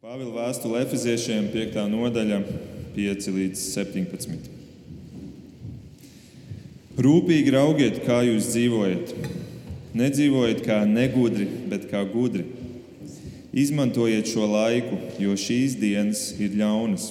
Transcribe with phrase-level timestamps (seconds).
[0.00, 1.74] Pāvila vēstule Efeziešiem 5.
[1.92, 2.38] nodaļa,
[2.94, 4.46] 5 līdz 17.
[7.04, 9.12] Rūpīgi raugiet, kā jūs dzīvojat.
[10.00, 12.46] Nedzīvojiet kā negudri, bet kā gudri.
[13.52, 17.10] Izmantojiet šo laiku, jo šīs dienas ir ļaunas.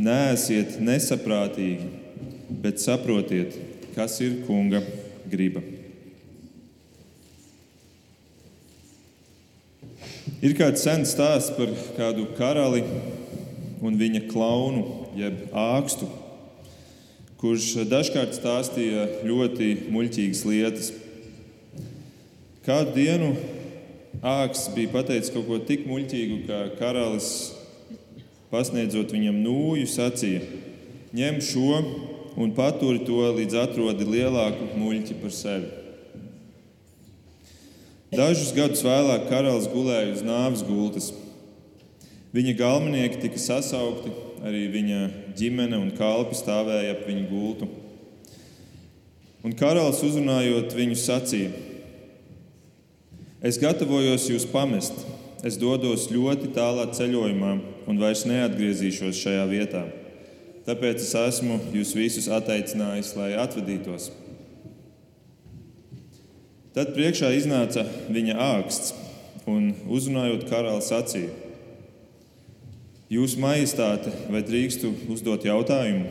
[0.00, 1.92] Nēsiet nesaprātīgi,
[2.64, 3.60] bet saprotiet,
[3.92, 4.80] kas ir kunga
[5.28, 5.60] griba.
[10.38, 12.84] Ir kāds sens stāsts par kādu karali
[13.82, 14.84] un viņa klaunu,
[15.18, 16.06] jeb ākstu,
[17.40, 20.92] kurš dažkārt stāstīja ļoti muļķīgas lietas.
[22.62, 23.32] Kādu dienu
[24.22, 27.32] āksts bija pateicis kaut ko tik muļķīgu, ka karalis,
[28.54, 30.44] pasniedzot viņam nūju, sacīja:
[31.18, 31.82] Ņem šo
[32.38, 35.77] un paturi to, līdz atrodi lielāku muļķi par sevi.
[38.08, 41.10] Dažus gadus vēlāk karalis gulēja uz nāves gultas.
[42.32, 44.12] Viņa galvenieki tika sasaukti,
[44.44, 45.00] arī viņa
[45.36, 47.68] ģimene un kalpi stāvēja ap viņa gultu.
[49.44, 51.52] Un karalis uzrunājot viņu sacīja:
[53.44, 55.04] Es gatavojos jūs pamest,
[55.46, 57.52] es dodos ļoti tālā ceļojumā
[57.88, 59.84] un vairs neatgriezīšos šajā vietā.
[60.66, 64.10] Tāpēc es esmu jūs visus atteicinājis, lai atvadītos.
[66.78, 68.92] Tad priekšā iznāca viņa āksts
[69.50, 71.32] un uzrunājot karalu sacīja:
[73.10, 76.06] Jūsu majestāte, vai drīkstu uzdot jautājumu?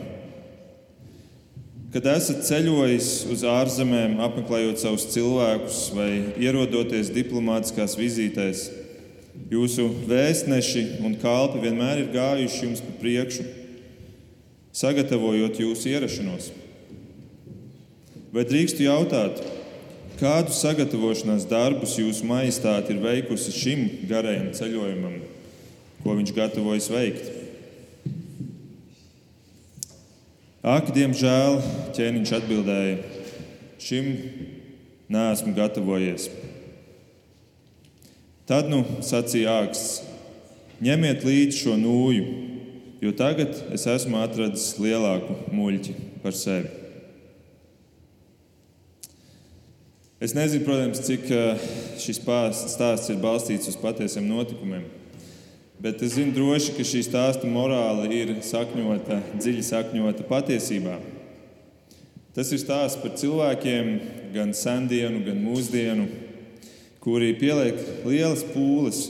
[1.94, 8.66] Kad esat ceļojis uz ārzemēm, apmeklējot savus cilvēkus vai ierodoties diplomātiskās vizītēs,
[9.48, 13.46] jūsu vēstneši un kalpi vienmēr ir gājuši jums pa priekšu,
[14.84, 16.52] sagatavojot jūsu ierašanos.
[18.36, 19.40] Vai drīkstu jautāt,
[20.18, 25.20] Kādu sagatavošanās darbus jūsu maistāte ir veikusi šim garajam ceļojumam,
[26.02, 27.28] ko viņš gatavojas veikt?
[30.66, 31.60] Ak, diemžēl,
[31.94, 32.96] ķēniņš atbildēja,
[33.78, 34.08] šim
[35.14, 36.26] neesmu gatavojies.
[38.50, 40.02] Tad nu sacīja āksts:
[40.82, 42.26] ņemiet līdzi šo nūju,
[43.06, 46.77] jo tagad es esmu atradzis lielāku muļķi par sevi.
[50.18, 51.60] Es nezinu, protams, cik eh,
[52.02, 54.88] šis stāsts ir balstīts uz patiesiem notikumiem.
[55.78, 60.96] Bet es zinu droši, ka šī stāsta morāla ir sakņota, dziļi sakņota patiesībā.
[62.34, 63.92] Tas ir stāsts par cilvēkiem,
[64.34, 66.08] gan sendienu, gan mūsdienu,
[66.98, 69.04] kuri pieliek lielas pūles,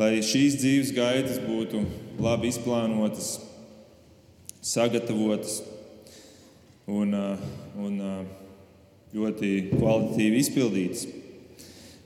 [0.00, 1.84] lai šīs dzīves gaitas būtu
[2.16, 3.34] labi izplānotas,
[4.64, 5.60] sagatavotas
[6.88, 8.39] un, eh, un, eh,
[9.16, 11.06] ļoti kvalitatīvi izpildītas.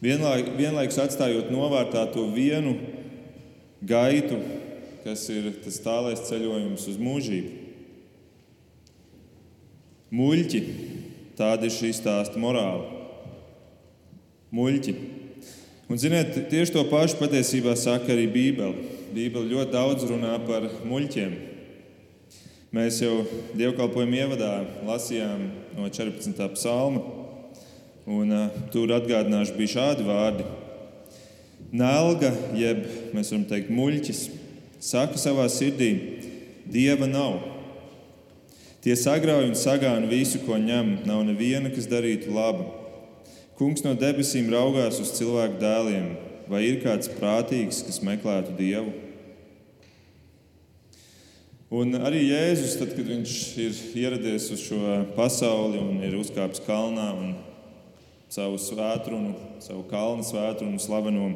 [0.04, 2.74] Vienlaik, vienlaikus atstājot novārtā to vienu
[3.84, 4.38] gaitu,
[5.04, 7.60] kas ir tas tālais ceļojums uz mūžību.
[10.14, 10.60] Muļķi,
[11.38, 12.86] tāda ir šī stāsta morāla.
[14.54, 14.94] Muļķi.
[15.90, 18.92] Un, ziniet, tieši to pašu patiesībā saka arī Bībele.
[19.14, 21.34] Bībele ļoti daudz runā par muļķiem.
[22.74, 23.20] Mēs jau
[23.54, 24.54] dievkalpojumu ievadā
[24.86, 25.44] lasījām
[25.76, 26.48] no 14.
[26.54, 27.02] psalma,
[28.06, 30.46] un uh, tur atgādināšu bija šādi vārdi.
[31.74, 32.84] Nelga, jeb
[33.16, 34.22] mēs varam teikt, muļķis,
[34.82, 35.90] saka savā sirdī,
[36.64, 37.42] Dieva nav.
[38.84, 42.70] Tie sagrauj un sagāna visu, ko ņem, nav neviena, kas darītu labu.
[43.58, 46.08] Kungs no debesīm raugās uz cilvēku dēliem,
[46.48, 49.03] vai ir kāds prātīgs, kas meklētu Dievu?
[51.74, 54.78] Un arī Jēzus, tad, kad viņš ir ieradies uz šo
[55.16, 57.32] pasauli un ir uzkāpis kalnā un
[58.30, 59.32] savu svētkrunu,
[59.64, 61.32] savu kalnu svētkrunu slaveno,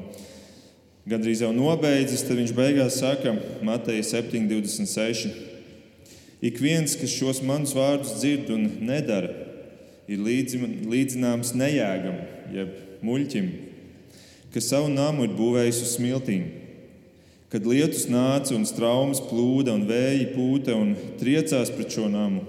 [1.10, 3.32] gandrīz jau nobeidzis, tad viņš beigās saka,
[3.66, 5.32] Mateja 7,26.
[6.46, 9.32] Ik viens, kas šos manus vārdus dzird un nedara,
[10.06, 12.22] ir līdzināms nejēgam,
[12.54, 13.50] jeb muļķim,
[14.54, 16.46] kas savu namu ir būvējis uz smiltīm.
[17.48, 22.42] Kad lietus nāca un traumas plūda un vēji pūta un triecās pret šo namu,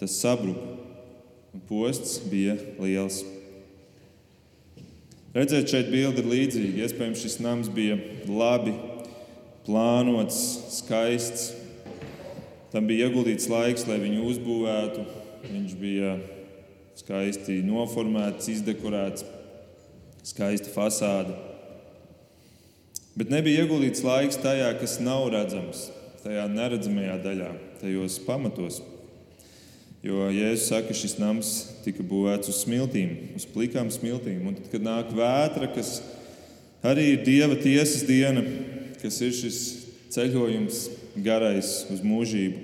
[0.00, 0.78] tas sabruka
[1.52, 3.20] un posts bija liels.
[5.34, 6.86] Redzēt, šeit bilde ir līdzīga.
[6.86, 8.72] Iespējams, šis nams bija labi
[9.66, 10.40] plānots,
[10.80, 11.52] skaists.
[12.72, 15.04] Tam bija ieguldīts laiks, lai viņu uzbūvētu.
[15.50, 16.16] Viņš bija
[16.98, 19.26] skaisti noformēts, izdekorēts,
[20.32, 21.36] skaista fasāde.
[23.18, 25.88] Bet nebija ieguldīts laiks tajā, kas nav redzams,
[26.22, 28.80] tajā neredzamajā daļā, tajos pamatos.
[30.00, 31.50] Jo Jēzus saka, ka šis nams
[31.84, 34.46] tika būvēts uz smiltīm, uz plikām smiltīm.
[34.48, 35.98] Un tad, kad nāk vētra, kas
[36.86, 38.44] arī ir Dieva tiesas diena,
[39.02, 39.60] kas ir šis
[40.14, 40.86] ceļojums
[41.20, 42.62] garais uz mūžību,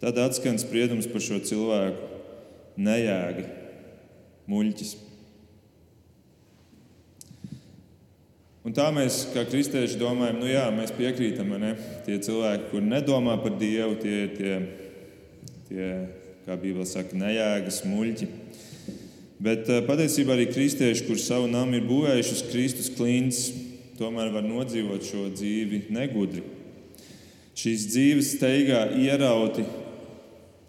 [0.00, 2.08] tad atskan spriedums par šo cilvēku
[2.80, 3.44] nejēga,
[4.48, 4.96] muļķis.
[8.60, 11.72] Un tā mēs, kā kristieši, domājam, nu jā, mēs piekrītam, ne?
[12.04, 14.58] Tie cilvēki, kur nedomā par Dievu, tie ir tie,
[15.70, 15.88] tie,
[16.44, 18.28] kā Bībele saka, nejēgas, muļķi.
[19.40, 23.46] Bet eh, patiesībā arī kristieši, kur savu namu ir būvējuši uz Kristus klints,
[23.96, 26.44] tomēr var nodzīvot šo dzīvi negudri.
[27.56, 29.64] Šīs dzīves steigā ierauti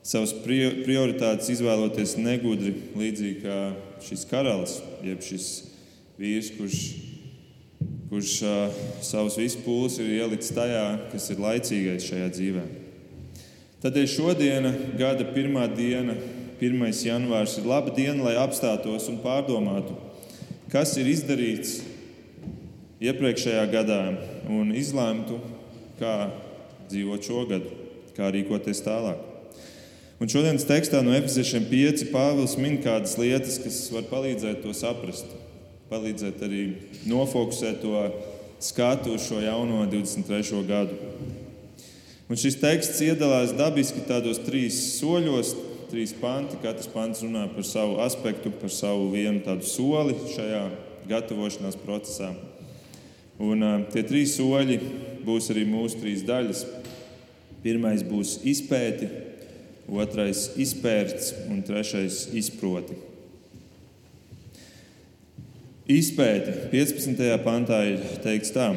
[0.07, 3.61] savas prioritātes izvēloties negudri, līdzīgi kā
[4.07, 5.53] šis karalis, jeb šis
[6.19, 6.83] vīrs, kurš
[8.11, 12.63] kurš uh, savus visus pūles ir ielicis tajā, kas ir laicīgais šajā dzīvē.
[13.85, 16.17] Tādēļ šodiena, gada pirmā diena,
[16.59, 16.81] 1.
[17.07, 19.95] janvārs, ir laba diena, lai apstātos un pārdomātu,
[20.73, 21.77] kas ir izdarīts
[22.99, 24.01] iepriekšējā gadā
[24.51, 25.39] un izlēmtu,
[26.01, 26.15] kā
[26.91, 27.69] dzīvot šogad,
[28.17, 29.23] kā rīkoties tālāk.
[30.19, 35.31] Un šodienas tekstā no Efeziešiem 5 Pāvils min kādas lietas, kas var palīdzēt to saprast
[35.91, 36.61] palīdzēt arī
[37.09, 38.05] nofokusēt to
[38.63, 40.61] skatu uz šo jauno 23.
[40.67, 40.95] gadu.
[42.31, 45.51] Un šis teksts iedalās dabiski tādos trīs soļos,
[45.91, 46.55] trīs panti.
[46.63, 50.63] Katrs pants runā par savu aspektu, par savu vienu tādu soli šajā
[51.11, 52.31] gatavošanās procesā.
[53.41, 54.79] Un, uh, tie trīs soļi
[55.27, 56.63] būs arī mūsu trīs daļas.
[57.65, 59.11] Pirmais būs izpēti,
[59.91, 63.10] otrais izpērts un trešais izproti.
[65.91, 67.19] Izpēte 15.
[67.43, 68.69] pantā ir teikts tā: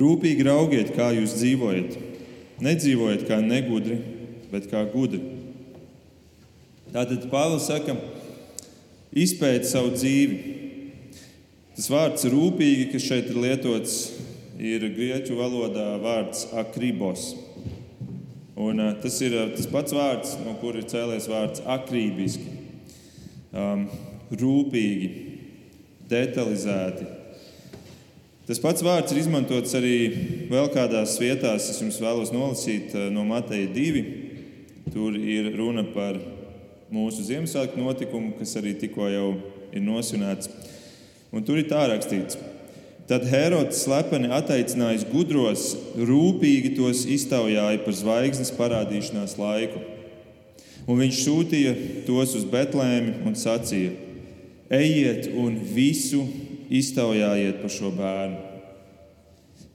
[0.00, 1.98] Rūpīgi raugiet, kā jūs dzīvojat.
[2.64, 3.98] Nedzīvojiet kā negudri,
[4.52, 5.20] bet kā gudri.
[6.94, 7.96] Tātad Pāvils saka,
[9.10, 10.38] izpēti savu dzīvi.
[11.74, 13.98] Tas vārds rūpīgi, kas šeit ir lietots,
[14.62, 17.32] ir grieķu valodā vārds akribos.
[18.54, 22.60] Un, tas ir tas pats vārds, no kura ir cēlies vārds akrībiski.
[23.54, 23.88] Um,
[24.40, 25.10] rūpīgi,
[26.10, 27.06] detalizēti.
[28.44, 29.96] Tas pats vārds ir izmantots arī
[30.50, 31.70] vēl kādās vietās.
[31.72, 34.02] Es jums vēlos nolasīt eh, no Mateja 2.
[34.92, 36.18] Tur ir runa par
[36.92, 39.30] mūsu Ziemassvētku notikumu, kas arī tikko jau
[39.72, 40.52] ir nosvinēts.
[41.32, 42.36] Un tur ir tā rakstīts.
[43.08, 45.64] Tad Herods slepeni atteicinājis gudros,
[45.96, 49.80] rūpīgi tos iztaujāja par zvaigznes parādīšanās laiku.
[50.84, 53.92] Un viņš sūtīja tos uz Betlēmi un sacīja:
[54.74, 56.24] Ejiet un visu
[56.72, 58.40] iztaujājiet par šo bērnu.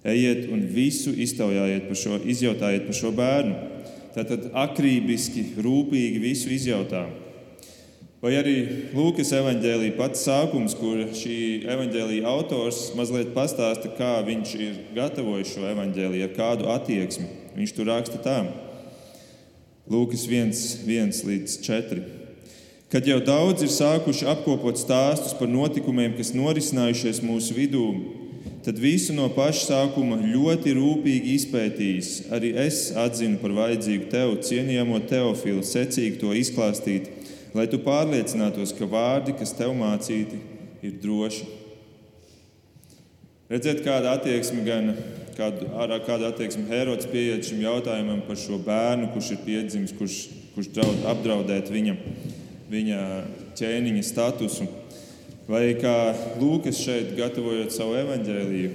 [0.09, 3.55] Ejiet un visu iztaujājiet par šo, izjautājiet par šo bērnu.
[4.15, 7.05] Tātad akrībiski, rūpīgi visu izjautā.
[8.19, 8.55] Vai arī
[8.91, 11.35] Lūkas evanģēlīja pats sākums, kur šī
[11.71, 17.29] evanģēlīja autors mazliet pastāsta, kā viņš ir gatavojis šo evanģēlīju, ar kādu attieksmi.
[17.55, 18.39] Viņš tur raksta tā:
[19.87, 20.51] Lūkas 1,
[20.83, 22.18] 1 līdz 4.
[22.89, 27.83] Kad jau daudz ir sākuši apkopot stāstus par notikumiem, kas norisinājušies mūsu vidū,
[28.65, 32.09] tad visu no paša sākuma ļoti rūpīgi izpētījis.
[32.33, 37.11] Arī es atzinu par vajadzīgu tev, cienījamo teofilu, secīgi to izklāstīt,
[37.53, 40.41] lai tu pārliecinātos, ka vārdi, kas tev mācīti,
[40.81, 41.45] ir droši.
[43.53, 44.95] Redziet, kāda attieksme gan
[45.37, 45.69] kādu,
[46.09, 50.21] kāda attieksme Herods pieiet šim jautājumam par šo bērnu, kurš ir piedzimis, kurš,
[50.57, 52.01] kurš draud apdraudēt viņam
[52.69, 52.99] viņa
[53.59, 54.67] ķēniņa statusu.
[55.49, 58.73] Vai kā Lūkas šeit, gatavojot savu evaņģēliju,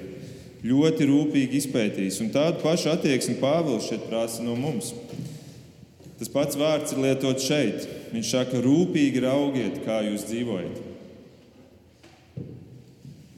[0.66, 2.18] ļoti rūpīgi izpētījis.
[2.24, 4.90] Un tādu pašu attieksmi Pāvils šeit prasa no mums.
[6.18, 7.86] Tas pats vārds ir lietots šeit.
[8.14, 10.82] Viņš saka, rūpīgi raugiet, kā jūs dzīvojat.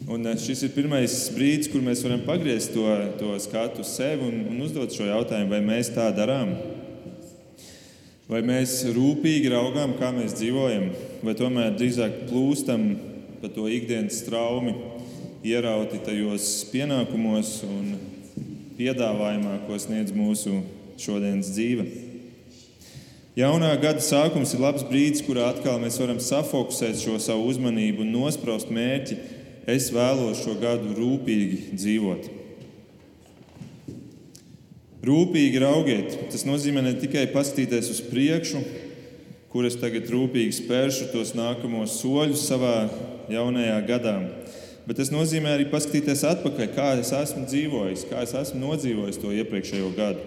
[0.07, 2.85] Un eh, šis ir pirmais brīdis, kur mēs varam pagriezt to,
[3.19, 6.53] to skatu uz sevi un, un uzdot šo jautājumu, vai mēs tā darām.
[8.27, 10.89] Vai mēs rūpīgi raugām, kā mēs dzīvojam,
[11.23, 12.89] vai tomēr drīzāk plūstam
[13.39, 14.73] pa to ikdienas straumi,
[15.47, 17.93] ierauti tajos pienākumos un
[18.75, 20.59] piedāvājumā, ko sniedz mūsu
[20.99, 21.87] šodienas dzīve.
[23.39, 28.15] Jaunā gada sākums ir labs brīdis, kurā atkal mēs varam safokusēt šo savu uzmanību un
[28.17, 29.21] nospraust mērķi.
[29.71, 32.27] Es vēlos šo gadu rūpīgi dzīvot.
[35.07, 36.17] Rūpīgi raugiet.
[36.33, 38.63] Tas nozīmē ne tikai paskatīties uz priekšu,
[39.53, 42.75] kur es tagad rūpīgi spēršu tos nākamos soļus savā
[43.33, 44.17] jaunajā gadā,
[44.87, 49.33] bet tas nozīmē arī paskatīties atpakaļ, kā es esmu dzīvojis, kā es esmu nodzīvojis to
[49.33, 50.27] iepriekšējo gadu.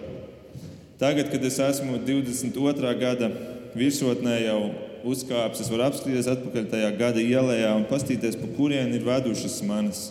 [1.00, 2.90] Tagad, kad es esmu 22.
[3.00, 3.30] gada
[3.76, 4.60] virsotnē jau
[5.06, 10.08] uzkāpis, es varu apskatīties atpakaļ tajā gada ielā un paskatīties, pa kurien ir vedušas manas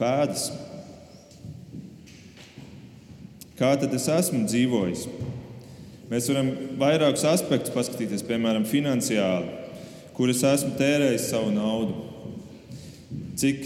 [0.00, 0.48] pēdas.
[3.54, 5.04] Kā tad es esmu dzīvojis?
[6.10, 6.48] Mēs varam
[6.80, 9.52] vairākus aspektus paskatīties, piemēram, finansiāli,
[10.16, 11.94] kur es esmu tērējis savu naudu,
[13.38, 13.62] cik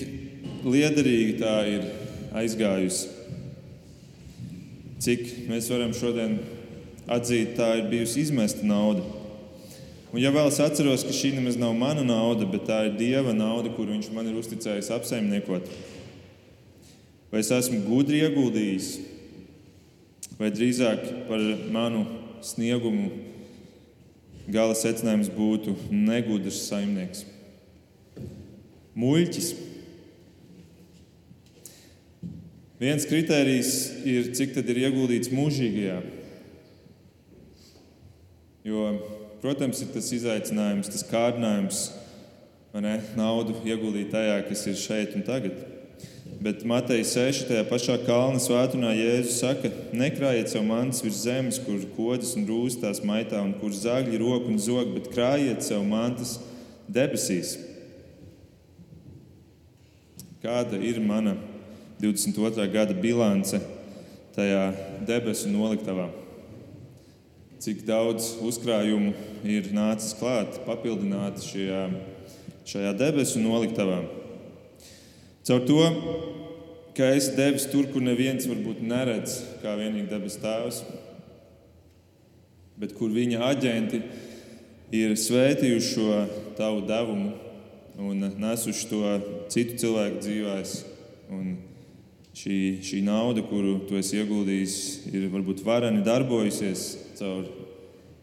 [0.68, 1.88] liederīgi tā ir
[2.37, 3.09] aizgājusi,
[5.00, 6.38] cik mēs varam šodien
[7.09, 9.02] atzīt, tā ir bijusi izmesta nauda.
[10.12, 13.33] Un, ja vēl es atceros, ka šī nemaz nav mana nauda, bet tā ir Dieva
[13.37, 15.68] nauda, kuru Viņš man ir uzticējis apsaimniekot,
[17.33, 18.92] vai es esmu gudri ieguldījis,
[20.38, 21.42] vai drīzāk par
[21.75, 22.04] manu
[22.47, 23.11] sniegumu
[24.49, 27.25] gala secinājums būtu negudrs saimnieks.
[28.99, 29.50] Muļķis.
[32.78, 33.73] Viens kritērijs
[34.07, 35.99] ir, cik tad ir ieguldīts mūžīgajā.
[38.68, 38.85] Jo,
[39.42, 41.83] protams, ir tas izaicinājums, tas kārdinājums,
[42.78, 45.77] ne, naudu ieguldīt tajā, kas ir šeit un tagad.
[46.38, 47.49] Bet Mateja 6.
[47.49, 52.78] tajā pašā kalna svētdienā Jēzus saka, nekrājiet sev mantas virs zemes, kur kodas un rūsas
[52.78, 56.37] tās maitā, un kur zagļi roku un zog, bet krājiet sev mantas
[56.87, 57.56] debesīs.
[60.38, 61.35] Kāda ir mana
[61.99, 62.68] 22.
[62.70, 63.58] gada bilance
[64.37, 64.68] tajā
[65.08, 66.06] debesu noliktavā?
[67.58, 69.11] Cik daudz uzkrājumu
[69.42, 71.82] ir nācis klāt, papildināti šajā,
[72.62, 74.04] šajā debesu noliktavā?
[75.48, 75.80] Caur to,
[76.92, 80.82] ka es devis tur, kur neviens varbūt neredz, kā vienīgi debesu tēvs,
[82.76, 84.02] bet kur viņa aģenti
[84.98, 86.18] ir svētījuši šo
[86.58, 87.32] tavu devumu
[88.10, 89.14] un nesuši to
[89.48, 90.76] citu cilvēku dzīvēs.
[91.32, 91.56] Un
[92.36, 94.78] šī, šī nauda, kuru tu esi ieguldījis,
[95.14, 96.86] ir varbūt vareni darbojusies
[97.16, 97.48] caur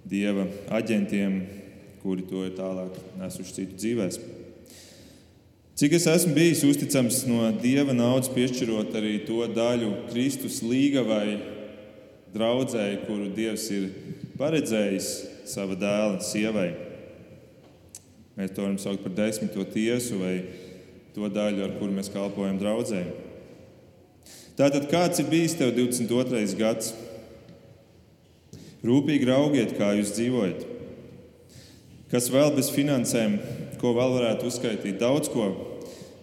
[0.06, 0.46] dieva
[0.78, 1.42] aģentiem,
[2.06, 4.35] kuri to ir tālāk nesuši citu dzīvēm.
[5.76, 11.36] Cik es esmu bijis uzticams no dieva naudas, piešķirot arī to daļu Kristus līgavai
[12.32, 13.90] draudzēji, kuru Dievs ir
[14.40, 15.10] paredzējis
[15.52, 16.70] sava dēla sievai.
[18.40, 20.38] Mēs to varam saukt par desmito tiesu vai
[21.12, 23.12] to daļu, ar kuru mēs kalpojam draudzēji.
[24.56, 26.56] Tātad, kāds ir bijis tev 22.
[26.56, 26.94] gads?
[28.86, 30.64] Rūpīgi raugiet, kā jūs dzīvojat.
[32.16, 33.42] Kas vēl bez finansēm,
[33.82, 35.00] ko vēl varētu uzskaitīt?
[35.02, 35.50] Daudz ko,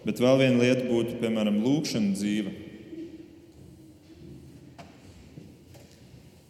[0.05, 2.53] bet vēl viena lieta būtu, piemēram, lūkšana dzīve.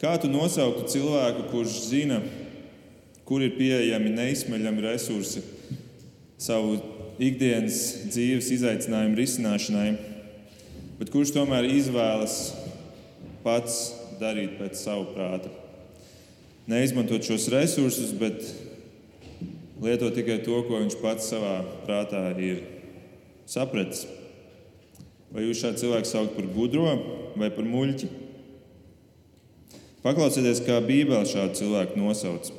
[0.03, 2.19] Kā tu nosauktu cilvēku, kurš zina,
[3.23, 5.43] kur ir pieejami neizsmeļami resursi
[6.35, 6.75] savu
[7.23, 7.77] ikdienas
[8.09, 9.89] dzīves izaicinājumu risināšanai,
[10.99, 12.35] bet kurš tomēr izvēlas
[13.45, 13.79] pats
[14.19, 15.51] darīt pēc savu prātu.
[16.67, 18.39] Neizmantot šos resursus, bet
[19.83, 22.63] lietot tikai to, ko viņš pats savā prātā ir
[23.49, 24.05] sapratis.
[25.33, 26.91] Vai jūs šādu cilvēku saucat par gudro
[27.39, 28.09] vai par muļķi?
[30.03, 32.51] Paklausieties, kā Bībele šādu cilvēku nosauc.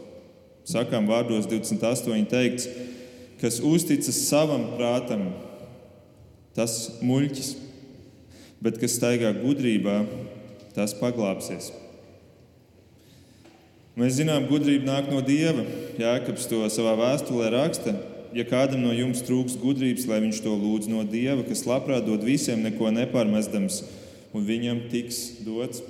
[0.65, 2.67] Sakām vārdos 28 teikts,
[3.41, 5.27] kas uzticas savam prātam,
[6.57, 7.51] tas muļķis,
[8.65, 10.01] bet kas staigā gudrībā,
[10.75, 11.69] tas paglāpsies.
[13.95, 15.63] Mēs zinām, gudrība nāk no Dieva.
[16.01, 17.95] Jēkabs to savā vēstulē raksta.
[18.35, 22.25] Ja kādam no jums trūks gudrības, lai viņš to lūdz no Dieva, kas labprāt dod
[22.27, 23.85] visiem, neko nepārmestams,
[24.35, 25.85] un viņam tiks dots.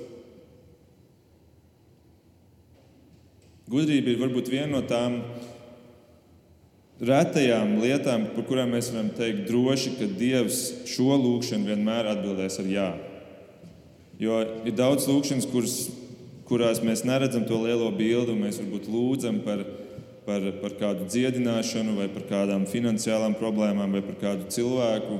[3.65, 5.23] Gudrība ir varbūt viena no tām
[7.01, 10.61] retajām lietām, par kurām mēs varam teikt droši, ka Dievs
[10.93, 12.89] šo lūgšanu vienmēr atbildēs ar jā.
[14.21, 15.79] Jo ir daudz lūgšanas, kuras,
[16.49, 19.63] kurās mēs neredzam to lielo bildi, un mēs varbūt lūdzam par,
[20.27, 25.19] par, par kādu dziedināšanu, vai par kādām finansiālām problēmām, vai par kādu cilvēku.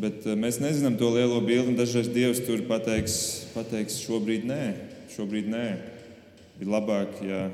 [0.00, 3.18] Bet eh, mēs nezinām to lielo bildi, un dažreiz Dievs tur pateiks,
[3.54, 4.62] pateiks šobrīd nē,
[5.16, 5.66] šobrīd nē.
[6.60, 7.46] Ir labāk, ja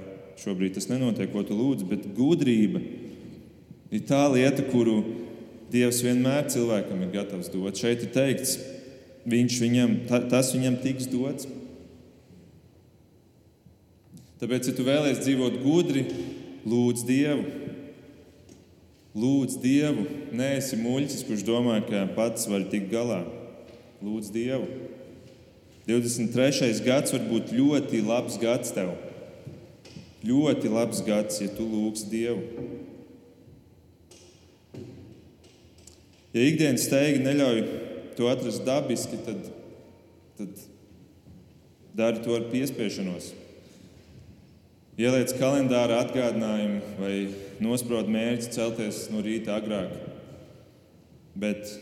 [0.43, 2.83] šobrīd tas nenotiek, ko tu lūdz, bet gudrība
[3.93, 5.01] ir tā lieta, kuru
[5.73, 7.79] Dievs vienmēr cilvēkam ir gatavs dot.
[7.81, 8.59] Šeit ir teikts,
[9.25, 9.95] viņš viņam,
[10.29, 11.49] tas viņam tiks dots.
[14.43, 16.01] Tāpēc, ja tu vēlēsies dzīvot gudri,
[16.67, 17.45] lūdz Dievu.
[19.15, 20.07] Lūdz Dievu.
[20.35, 23.21] Nē, esi muļķis, kurš domā, ka pats var tikt galā.
[24.03, 24.67] Lūdz Dievu.
[25.87, 26.73] 23.
[26.83, 28.91] gads var būt ļoti labs gads tev.
[30.27, 32.67] Ļoti labs gads, ja tu lūgsi Dievu.
[36.33, 37.63] Ja ikdienas steigi neļauj
[38.19, 39.47] to atrast dabiski, tad,
[40.41, 40.67] tad
[41.95, 43.31] dari to ar piespiešanos.
[45.03, 47.15] Ieliec kalendārā atgādinājumu vai
[47.63, 49.97] nosprauc mērķi celties no rīta agrāk.
[51.35, 51.73] Bet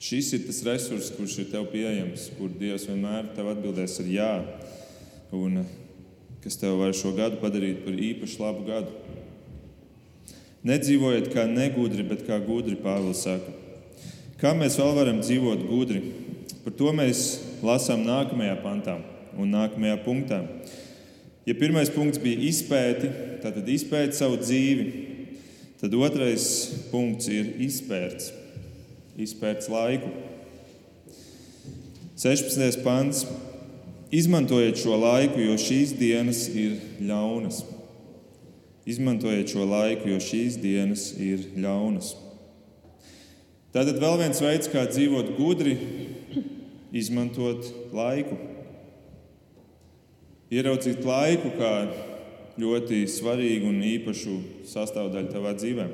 [0.00, 4.30] Šis ir tas resurs, kurš ir tev pieejams, kur Dievs vienmēr tev atbildēs ar jā,
[5.36, 5.58] un
[6.40, 8.94] kas tev var šo gadu padarīt par īpaši labu gadu.
[10.64, 13.52] Nedzīvojiet kā negudri, bet kā gudri, Pāvils saka.
[14.40, 16.00] Kā mēs vēl varam dzīvot gudri?
[16.64, 17.26] Par to mēs
[17.64, 18.96] lasām nākamajā pantā
[19.36, 20.40] un nākamajā punktā.
[21.48, 23.08] Ja pirmais punkts bija izpēti,
[23.40, 24.90] tad izpēti savu dzīvi,
[25.80, 26.44] tad otrais
[26.92, 28.34] punkts ir izpērts
[29.20, 30.10] izpērts laiku.
[32.20, 32.82] 16.
[32.84, 33.24] pants.
[34.10, 37.60] Izmantojiet šo laiku, jo šīs dienas ir ļaunas.
[38.90, 42.16] Izmantojiet šo laiku, jo šīs dienas ir ļaunas.
[43.70, 45.76] Tātad vēl viens veids, kā dzīvot gudri,
[46.90, 48.34] izmantot laiku.
[50.50, 51.74] Ieraudzīt laiku kā
[52.58, 54.32] ļoti svarīgu un īpašu
[54.66, 55.92] sastāvdaļu tavā dzīvēm.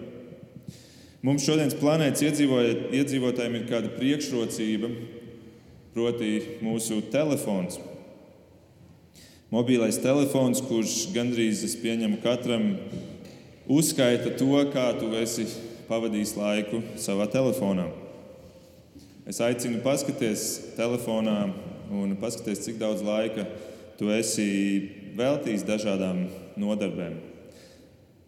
[1.26, 4.88] Mums šodienas planētas iedzīvotājiem ir kāda priekšrocība,
[5.92, 6.30] proti,
[6.64, 7.76] mūsu telefons.
[9.52, 12.66] Mobilais telefons, kurš gandrīz es pieņemu katram,
[13.68, 15.44] uzskaita to, kā tu esi
[15.90, 17.90] pavadījis laiku savā telefonā.
[19.28, 20.48] Es aicinu paskatīties
[20.80, 21.42] telefonā
[21.92, 23.44] un paskatīties, cik daudz laika
[23.98, 24.48] tu esi
[25.16, 26.26] veltījis dažādām
[26.60, 27.20] nodarbēm.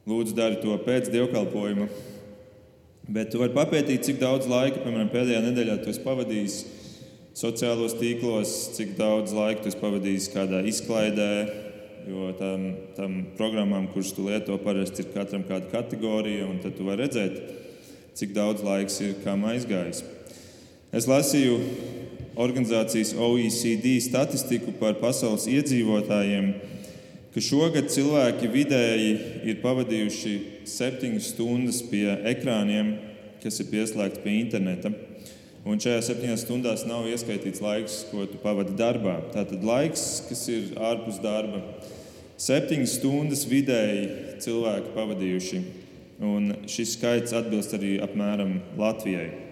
[0.09, 1.89] Lūdzu, dari to pēc dievkalpojuma
[3.09, 6.57] Bet tu vari papētīt, cik daudz laika, piemēram, pēdējā nedēļā tu esi pavadījis
[7.41, 11.31] sociālos tīklos, cik daudz laika tu esi pavadījis kādā izklaidē.
[12.09, 16.85] Jo tam, tam programmām, kuras tu lieto, parasti ir katram kāda kategorija, un tad tu
[16.85, 17.41] vari redzēt,
[18.17, 20.05] cik daudz laiks ir kam aizgājis.
[20.93, 21.57] Es lasīju
[22.39, 26.53] organizācijas OECD statistiku par pasaules iedzīvotājiem
[27.39, 29.11] ka šogad cilvēki vidēji
[29.47, 30.33] ir pavadījuši
[30.67, 32.97] septiņas stundas pie ekrāniem,
[33.39, 34.91] kas ir pieslēgti pie interneta.
[35.69, 39.21] Un šajā septiņās stundās nav ieskaitīts laiks, ko tu pavadi darbā.
[39.35, 41.63] Tātad laiks, kas ir ārpus darba.
[42.43, 44.09] Septiņas stundas vidēji
[44.43, 45.65] cilvēki pavadījuši.
[46.25, 49.48] Un šis skaits atbilst arī apmēram Latvijai.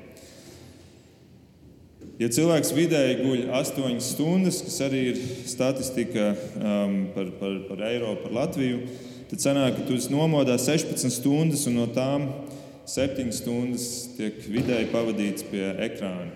[2.16, 8.22] Ja cilvēks vidēji guļ 8 stundas, kas arī ir statistika um, par, par, par Eiropu,
[8.22, 8.79] par Latviju,
[9.29, 12.24] tad sanāk, ka tu nomodā 16 stundas, un no tām
[12.88, 16.31] 7 stundas tiek vidēji pavadīts pie ekrāna.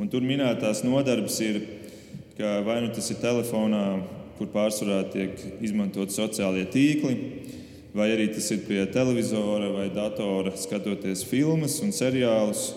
[0.00, 1.60] Un tur minētās nodarbes ir,
[2.38, 3.84] ka vai nu tas ir telefonā,
[4.38, 7.18] kur pārsvarā tiek izmantot sociālie tīkli,
[7.92, 12.70] vai arī tas ir pie televizora vai datora, skatoties filmas un seriālus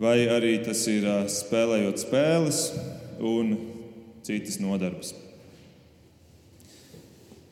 [0.00, 2.60] vai arī tas ir spēlējot spēles
[3.20, 3.52] un
[4.24, 5.12] citas nodarbes.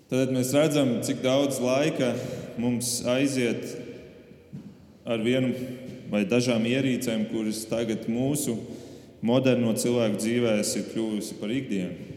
[0.09, 2.15] Tad mēs redzam, cik daudz laika
[2.57, 3.75] mums aiziet
[5.05, 5.53] ar vienu
[6.09, 8.57] vai dažām ierīcēm, kuras tagad mūsu
[9.21, 12.15] moderno cilvēku dzīvēs ir kļuvusi par ikdienu.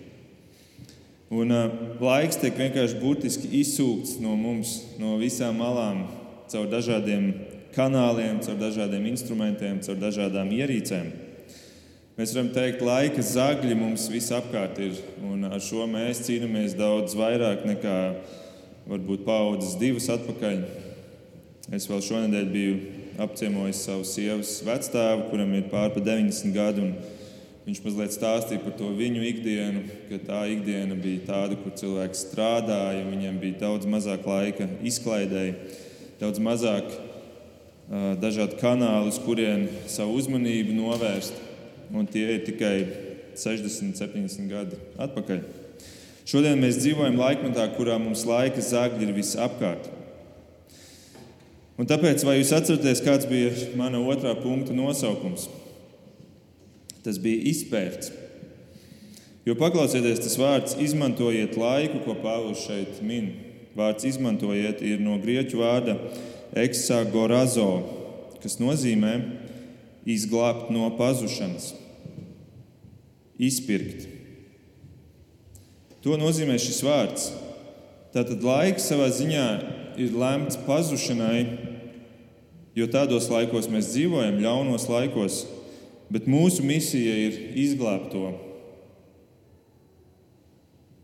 [1.31, 6.05] Un uh, laiks tiek vienkārši burtiski izsūkts no mums, no visām malām,
[6.51, 7.29] caur dažādiem
[7.75, 11.11] kanāliem, caur dažādiem instrumentiem, caur dažādām ierīcēm.
[12.17, 17.15] Mēs varam teikt, ka laika zagļi mums visapkārt ir, un ar šo mēs cīnāmies daudz
[17.17, 17.97] vairāk nekā
[18.91, 20.59] varbūt paudzes divas atpakaļ.
[21.71, 22.75] Es vēl šonadēļ biju
[23.21, 26.91] apciemojis savu sievas vecstāvu, kuram ir pārpa 90 gadi.
[27.65, 33.05] Viņš mazliet stāstīja par to viņu ikdienu, ka tā ikdiena bija tāda, kur cilvēks strādāja,
[33.05, 35.55] viņiem bija daudz mazāk laika izklaidēji,
[36.19, 36.89] daudz mazāk
[37.91, 41.35] dažādi kanāli, uz kuriem savu uzmanību novērst.
[41.91, 42.75] Un tie ir tikai
[43.35, 45.41] 60, 70 gadi atpakaļ.
[46.27, 49.89] Šodien mēs dzīvojam laikmetā, kurā mums laika zagļi ir visapkārt.
[51.81, 55.49] Un tāpēc, vai jūs atceraties, kāds bija mana otrā punkta nosaukums?
[57.01, 58.11] Tas bija izpērts.
[59.47, 63.31] Jo paklausieties, tas vārds izmantojiet laiku, ko Pāvils šeit min.
[63.77, 65.95] Vārds izmantojiet ir no grieķu vārda
[66.59, 67.69] eksagorazo,
[68.43, 69.13] kas nozīmē
[70.09, 71.71] izglābt no pazušanas,
[73.39, 74.09] izpirkt.
[76.01, 77.29] To nozīmē šis vārds.
[78.11, 79.47] Tātad laiks savā ziņā
[80.01, 81.45] ir lemts pazušanai,
[82.75, 85.45] jo tādos laikos mēs dzīvojam, ļaunos laikos,
[86.11, 88.33] bet mūsu misija ir izglābt to.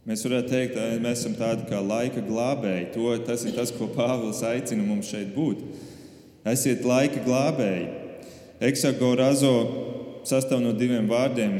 [0.07, 2.85] Mēs varētu teikt, ka mēs esam tādi kā laika glābēji.
[2.93, 5.65] To, tas ir tas, ko Pāvils aicina mums šeit būt.
[6.47, 7.89] Esiet laika glābēji.
[8.69, 9.51] Eksagorazo
[10.23, 11.57] sastāv no diviem vārdiem.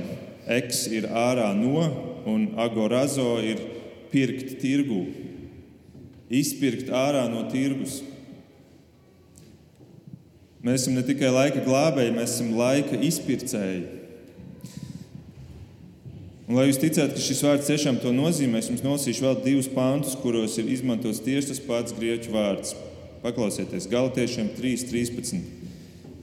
[0.48, 1.84] Eks ir ārā no,
[2.24, 3.60] un agorazo ir
[4.14, 5.02] pirkt tirgū.
[6.32, 8.00] Izpirkt ārā no tirgus.
[10.64, 13.97] Mēs esam ne tikai laika glābēji, mēs esam laika izpircēji.
[16.48, 19.68] Un, lai jūs ticētu, ka šis vārds tiešām to nozīmē, es jums nosīšu vēl divus
[19.68, 22.72] pāntus, kuros ir izmantots tieši tas pats grieķu vārds.
[23.20, 25.42] Paklausieties, Galatiešiem 3.13.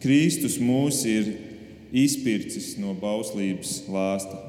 [0.01, 1.29] Kristus mūs ir
[1.93, 4.41] izpircis no bauslības lāsta.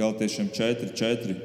[0.00, 1.36] Galatiešiem 4.4.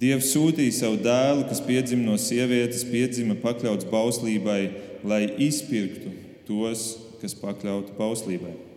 [0.00, 4.62] Dievs sūtīja savu dēlu, kas piedzima no sievietes, piedzima pakļauts bauslībai,
[5.04, 6.16] lai izpirktu
[6.48, 6.88] tos,
[7.20, 8.69] kas pakļauti bauslībai.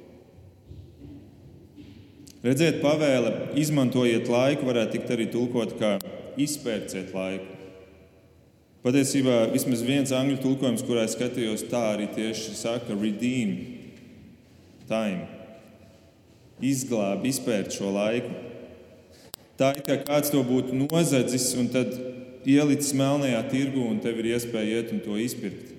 [2.43, 5.93] Redziet, pavēle, izmantojiet laiku, varētu tikt arī tulkot kā
[6.35, 7.59] izpērciet laiku.
[8.83, 13.53] Patiesībā vismaz viens angļu tulkojums, kurā es skatījos, tā arī tieši saka, redeem
[14.89, 15.29] time.
[16.59, 18.35] Izglāb, izpērt šo laiku.
[19.55, 21.95] Tā ir kā kāds to būtu nozadzis un tad
[22.43, 25.71] ielicis melnajā tirgu, un tev ir iespēja iet un to izpirkt.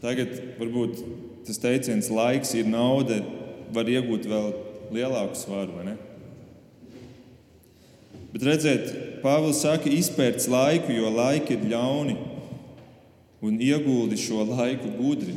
[0.00, 1.02] Tagad varbūt
[1.44, 3.20] tas teiciens, laiks ir nauda,
[3.74, 4.52] var iegūt vēl
[4.94, 5.96] lielāku svaru.
[8.32, 8.90] Bet redziet,
[9.22, 12.16] Pāvils saka, izpērts laiku, jo laiki ir ļauni,
[13.42, 15.34] un ieguldi šo laiku gudri.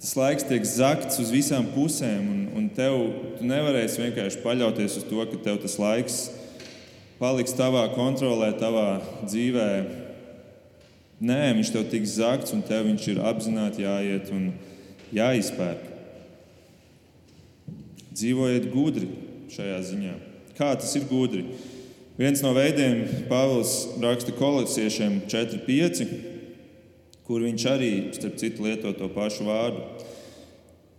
[0.00, 2.96] Tas laiks tiek zakts uz visām pusēm, un, un tev
[3.38, 6.18] tu nevarēsi vienkārši paļauties uz to, ka tev tas laiks
[7.20, 9.68] paliks tavā kontrolē, tavā dzīvē.
[11.24, 14.50] Nē, viņš tev tiks zakts, un tev viņš ir apzināti jāiet un
[15.14, 15.93] jāizpērk.
[18.14, 19.08] Dzīvojiet gudri
[19.50, 20.14] šajā ziņā.
[20.54, 21.48] Kā tas ir gudri?
[22.14, 26.04] Viens no veidiem Pāvils raksta kolosiešiem 4,5,
[27.26, 29.82] kur viņš arī, starp citu, lieto to pašu vārdu.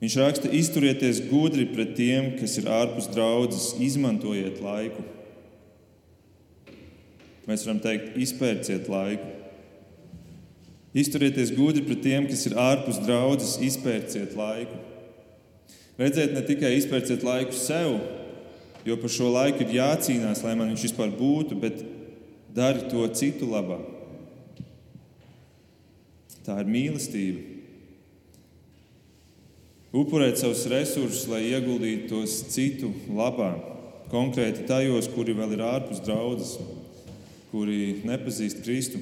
[0.04, 5.06] Viņš raksta, izturieties gudri pret tiem, kas ir ārpus draudzes, izmantojiet laiku.
[7.48, 9.30] Mēs varam teikt, izpērciet laiku.
[10.96, 14.82] Izturieties gudri pret tiem, kas ir ārpus draudzes, izpērciet laiku.
[15.96, 17.94] Redziet, ne tikai izpērciet laiku sev,
[18.86, 21.84] jo par šo laiku ir jācīnās, lai man viņš vispār būtu, bet
[22.56, 23.80] dari to citu labā.
[26.46, 27.54] Tā ir mīlestība.
[29.96, 33.54] Upurēt savus resursus, lai ieguldītu tos citu labā,
[34.12, 36.58] konkrēti tajos, kuri vēl ir ārpus draudzes,
[37.54, 39.00] kuri nepazīst Kristu.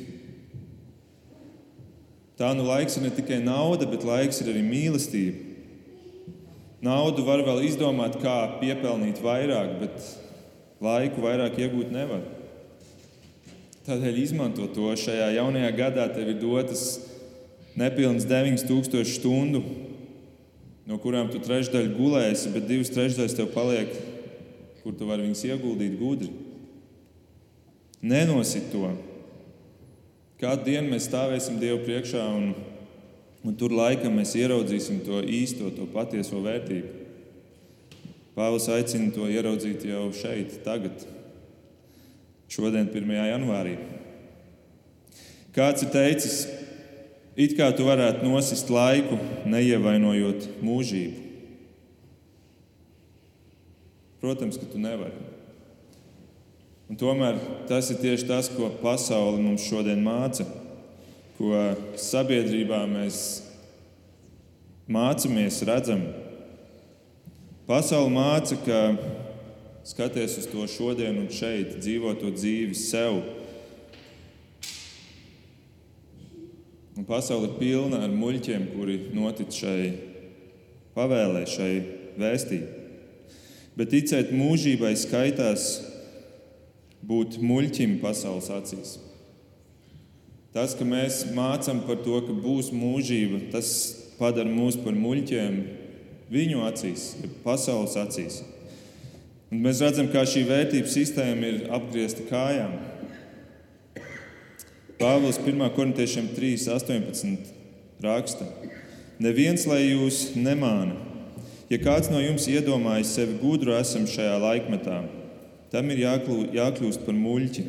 [2.38, 5.53] Tā nu laiks ir ne tikai nauda, bet laiks ir arī mīlestība.
[6.84, 10.08] Naudu var vēl izdomāt, kā piepelnīt vairāk, bet
[10.84, 12.26] laiku vairāk iegūt nevar.
[13.88, 16.10] Tādēļ izmanto to šajā jaunajā gadā.
[16.12, 16.84] Tev ir dotas
[17.80, 19.63] nepilnas 9000 stundu,
[20.88, 23.96] no kurām tu trešdaļu gulēsi, bet divas trešdaļas tev paliek,
[24.84, 26.32] kur tu vari viņus ieguldīt gudri.
[28.04, 28.91] Nenosit to.
[30.43, 32.50] Kādu dienu mēs stāvēsim Dievu priekšā un
[33.43, 37.01] Un tur laikam mēs ieraudzīsim to īsto, to patieso vērtību.
[38.34, 41.03] Pāvils aicina to ieraudzīt jau šeit, tagad,
[42.49, 43.12] šodien, 1.
[43.29, 43.75] janvārī.
[45.53, 46.39] Kāds ir teicis,
[47.36, 51.19] it kā tu varētu nosist laiku, neievainojot mūžību.
[54.23, 55.19] Protams, ka tu nevari.
[56.88, 60.47] Un tomēr tas ir tieši tas, ko pasaule mums šodien māca
[61.43, 61.60] ko
[61.99, 63.17] sabiedrībā mēs
[64.88, 66.06] mācāmies, redzam.
[67.67, 68.79] Pasaule māca, ka
[69.88, 73.19] skaties uz to šodien un šeit, dzīvo to dzīvi sev.
[76.93, 79.93] Un pasaule ir pilna ar muļķiem, kuri notic šai
[80.95, 81.71] pavēlē, šai
[82.21, 82.62] vēstī.
[83.75, 85.71] Bet ticēt mūžībai skaitās
[87.03, 88.99] būt muļķim pasaules acīs.
[90.54, 93.70] Tas, ka mēs mācām par to, ka būs mūžība, tas
[94.20, 95.56] padara mūs par muļķiem
[96.34, 97.08] viņu acīs,
[97.42, 98.44] pasaules acīs.
[99.50, 102.78] Un mēs redzam, kā šī vērtības sistēma ir apgriezta kājām.
[105.02, 105.66] Pāvils 1.
[105.74, 107.50] korintiešiem 3.18.
[108.06, 108.46] raksta:
[109.22, 111.00] Neviens lai jūs nemāna.
[111.74, 115.02] Ja kāds no jums iedomājas sevi gudru esam šajā laikmetā,
[115.74, 116.06] tam ir
[116.54, 117.66] jākļūst par muļķi,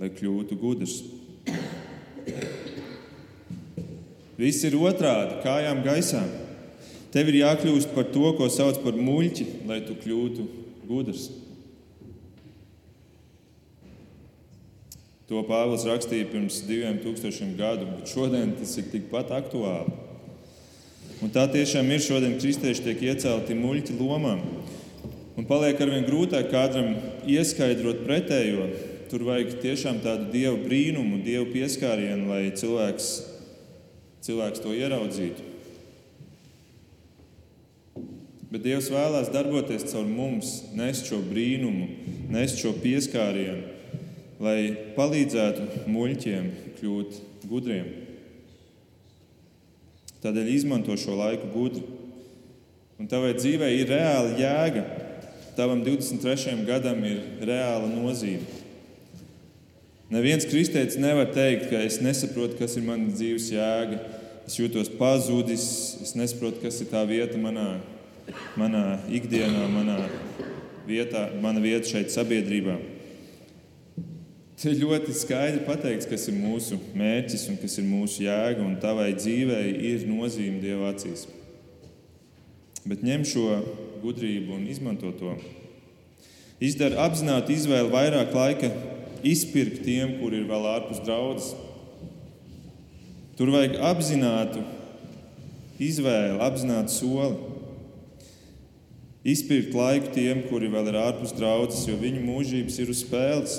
[0.00, 1.02] lai kļūtu gudrs.
[4.38, 6.24] Viss ir otrādi, kājām gaisā.
[7.14, 10.46] Tev ir jākļūst par to, ko sauc par muļķi, lai tu kļūtu
[10.88, 11.28] gudrs.
[15.30, 19.94] To Pāvils rakstīja pirms diviem tūkstošiem gadu, bet šodien tas ir tikpat aktuāli.
[21.24, 24.42] Un tā tiešām ir šodien kristieši tiek iecelti muļķi lomām.
[25.38, 26.92] Un paliek arvien grūtāk kādam
[27.30, 28.68] ieskaidrot pretējo,
[29.10, 33.10] tur vajag tiešām tādu dievu brīnumu, dievu pieskārienu, lai cilvēks,
[34.26, 35.50] cilvēks to ieraudzītu.
[38.54, 41.88] Bet Dievs vēlās darboties caur mums, nest šo brīnumu,
[42.30, 43.64] nest šo pieskārienu,
[44.38, 44.58] lai
[44.94, 46.46] palīdzētu muļķiem
[46.78, 47.18] kļūt
[47.50, 47.88] gudriem.
[50.22, 51.82] Tādēļ izmanto šo laiku gudri.
[53.02, 54.84] Un tavai dzīvei ir reāla jēga.
[55.58, 56.54] Tavam 23.
[56.68, 58.53] gadam ir reāla nozīme.
[60.14, 63.98] Neviens kristietis nevar teikt, ka es nesaprotu, kas ir mana dzīves jēga.
[64.46, 65.64] Es jūtos pazudis,
[66.04, 67.80] es nesaprotu, kas ir tā vieta manā,
[68.60, 69.96] manā ikdienā, manā
[70.86, 72.76] vietā, mana vieta šeit sabiedrībā.
[74.60, 79.10] Te ļoti skaidri pateikts, kas ir mūsu mērķis un kas ir mūsu jēga, un tavai
[79.18, 81.26] dzīvei ir nozīme Dieva acīs.
[82.86, 83.58] Bet ņem šo
[84.04, 85.34] gudrību un izmanto to.
[86.62, 88.70] Izdara apzināti izvēli vairāk laika
[89.26, 91.54] izpirkt tiem, kuri ir vēl ārpus draudzes.
[93.34, 94.62] Tur vajag apzinātu
[95.82, 97.52] izvēli, apzinātu soli.
[99.24, 103.56] Izpirkt laiku tiem, kuri vēl ir ārpus draudzes, jo viņu mūžības ir uz spēles.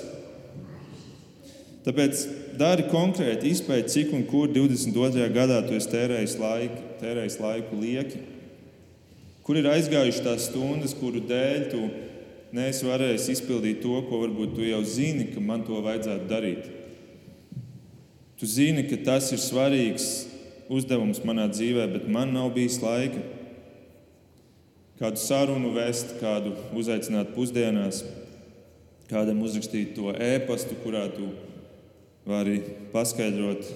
[1.85, 2.21] Tāpēc
[2.57, 5.25] dari konkrēti izpēti, cik un kur 22.
[5.33, 8.21] gadā tu esi tērējis laiku, tērējis laiku lieki.
[9.45, 11.81] Kur ir aizgājušas tās stundas, kuru dēļ tu
[12.55, 16.69] neesi varējis izpildīt to, ko varbūt tu jau zini, ka man to vajadzētu darīt.
[18.39, 20.07] Tu zini, ka tas ir svarīgs
[20.71, 23.21] uzdevums manā dzīvē, bet man nav bijis laika.
[24.99, 28.03] Kādu sarunu vest, kādu uzaicināt pusdienās,
[29.11, 31.29] kādam uzrakstīt to e-pastu, kurā tu
[32.25, 32.61] vari
[32.93, 33.67] paskaidrot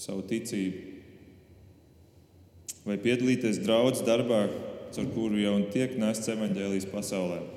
[0.00, 0.94] savu ticību,
[2.88, 4.46] vai piedalīties draudzes darbā,
[4.94, 7.53] ar kuru jau tiek nests evaņģēlijas pasaulē.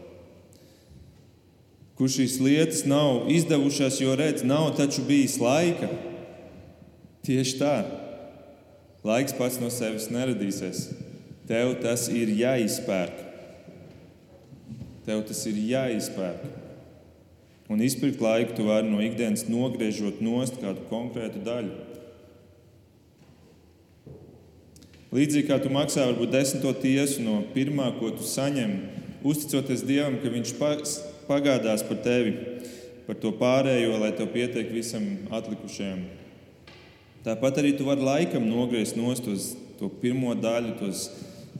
[1.97, 5.89] Kur šīs lietas nav izdevušās, jo redz, nav taču bijis laika.
[7.25, 7.77] Tieši tā.
[9.07, 10.91] Laiks pats no sevis neradīsies.
[11.49, 13.23] Tev tas ir jāizpērk.
[15.07, 16.45] Tev tas ir jāizpērk.
[17.71, 21.73] Un izpirkt laiku tu vari no ikdienas nogriežot nost kādu konkrētu daļu.
[25.17, 28.73] Līdzīgi kā tu maksā varbūt desmito tiesu no pirmā, ko tu saņem,
[29.27, 30.51] uzticoties Dievam, ka Viņš
[31.27, 32.33] pagādās par tevi,
[33.07, 36.01] par to pārējo, lai tev pietiek visam atlikušajam.
[37.27, 41.07] Tāpat arī tu vari laikam nogriezt nost tos, to pirmo daļu, tos,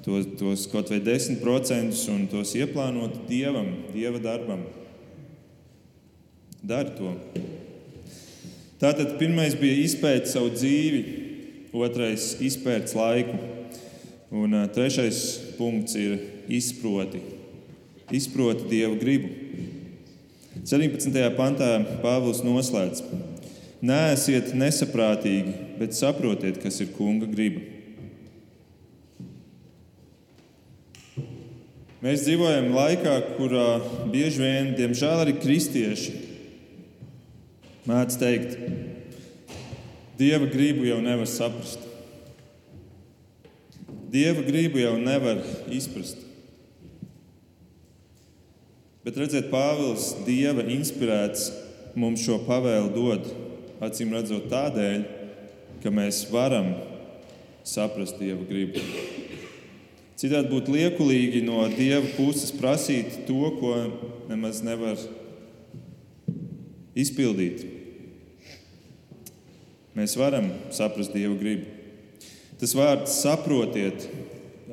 [0.06, 4.63] tos, tos kaut vai desmit procentus un tos ieplānot Dievam, Dieva darbam.
[6.63, 7.12] Dari to.
[8.82, 11.01] Tātad pirmais bija izpētīt savu dzīvi,
[11.73, 13.38] otrais- izpētīt laiku,
[14.32, 17.21] un trešais punkts ir izproti.
[18.12, 19.47] Izproti Dieva gribu.
[20.67, 21.15] 17.
[21.38, 21.69] pantā
[22.01, 22.99] Pāvils noslēdz:
[23.88, 27.63] Nēsiet nesaprātīgi, bet saprotiet, kas ir kunga griba.
[32.03, 33.80] Mēs dzīvojam laikā, kurā
[34.12, 36.13] bieži vien, diemžēl, arī kristieši
[37.88, 38.60] mēdz teikt,
[40.17, 41.80] Dieva gribu jau nevar saprast.
[44.12, 46.27] Dieva gribu jau nevar izprast.
[49.08, 51.46] Bet redziet, Pāvils, Dieva inspirēts,
[51.96, 53.30] mums šo pavēlu dod,
[53.88, 55.06] acīm redzot, tādēļ,
[55.80, 56.74] ka mēs varam
[57.63, 58.84] saprast Dieva gribu.
[60.20, 63.74] Citādi būtu liekulīgi no Dieva puses prasīt to, ko
[64.28, 65.00] nemaz nevar
[66.98, 67.63] izpildīt
[69.98, 71.72] mēs varam saprast Dieva gribu.
[72.60, 74.06] Tas vārds saprotiet,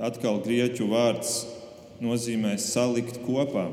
[0.00, 1.44] atkal grieķu vārds
[2.04, 3.68] nozīmē salikt kopā.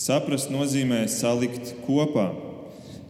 [0.00, 2.30] Saprast nozīmē salikt kopā,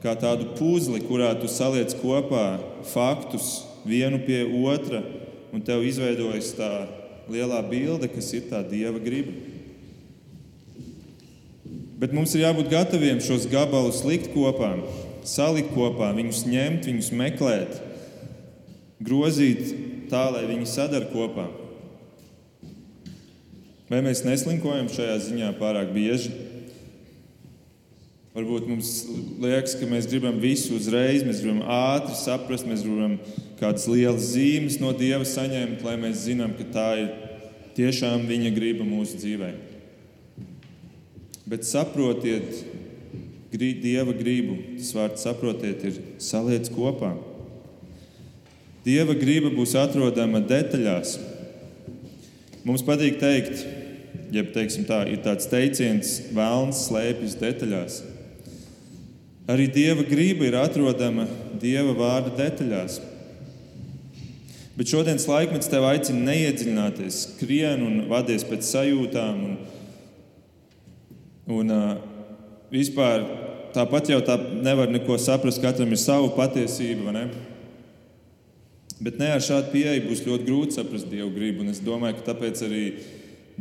[0.03, 2.59] kā tādu puzli, kurā tu saliec kopā
[2.91, 5.05] faktus vienu pie otra,
[5.55, 6.71] un tev izveidojas tā
[7.31, 9.37] lielā bilde, kas ir tā dieva griba.
[12.01, 14.73] Bet mums ir jābūt gataviem šos gabalus likt kopā,
[15.23, 17.81] salikt kopā, viņus ņemt, viņus meklēt,
[18.99, 19.77] grozīt
[20.11, 21.47] tā, lai viņi sadar kopā.
[23.91, 26.50] Vai mēs neslinkojam šajā ziņā pārāk bieži?
[28.31, 28.91] Varbūt mums
[29.43, 33.17] liekas, ka mēs gribam visu uzreiz, mēs gribam ātri saprast, mēs gribam
[33.59, 37.09] kādas lielas zīmes no Dieva saņemt, lai mēs zinām, ka tā ir
[37.75, 39.51] tiešām Viņa griba mūsu dzīvē.
[41.51, 42.63] Bet saprotiet,
[43.51, 44.55] Dieva gribu.
[44.79, 47.17] Tas vārds saprotiet, ir saliec kopā.
[48.87, 51.17] Dieva griba būs atrodama detaļās.
[52.63, 53.67] Mums patīk teikt,
[54.31, 58.01] ja tā, ir tāds teiciens, vēlams slēpjas detaļās.
[59.49, 61.25] Arī dieva grība ir atrodama
[61.61, 63.01] dieva vārda detaļās.
[64.77, 69.43] Bet šodienas laikmets tev aicina neiedziļināties, skrien un vadies pēc sajūtām.
[69.45, 69.57] Un,
[71.57, 71.73] un,
[72.73, 73.27] vispār
[73.75, 77.13] tāpat jau tā nevar neko saprast, katram ir sava patiesība.
[77.15, 77.25] Ne?
[79.01, 81.67] Bet ne ar šādu pieeju būs ļoti grūti saprast dievu gribu.
[81.71, 82.85] Es domāju, ka tāpēc arī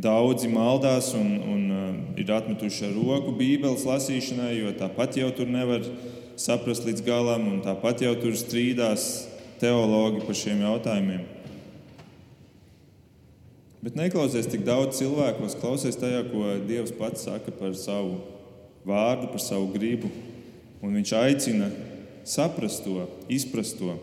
[0.00, 1.88] Daudzi maldās un, un uh,
[2.20, 5.84] ir atmetuši ar roku Bībeles lasīšanai, jo tāpat jau tur nevar
[6.40, 9.10] saprast līdz galam, un tāpat jau tur strīdās
[9.60, 11.26] teologi par šiem jautājumiem.
[13.80, 18.18] Bet neklausies tik daudz cilvēkos, klausies tajā, ko Dievs pats saka par savu
[18.88, 20.10] vārdu, par savu gribu.
[20.80, 21.68] Un viņš aicina
[22.24, 23.98] saprast to, izprast to.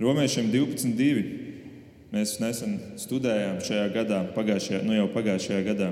[0.00, 1.51] Romiešiem 12.2.
[2.12, 5.88] Mēs nesen studējām šajā gadā, pagājušajā, nu jau pagājušajā gadā.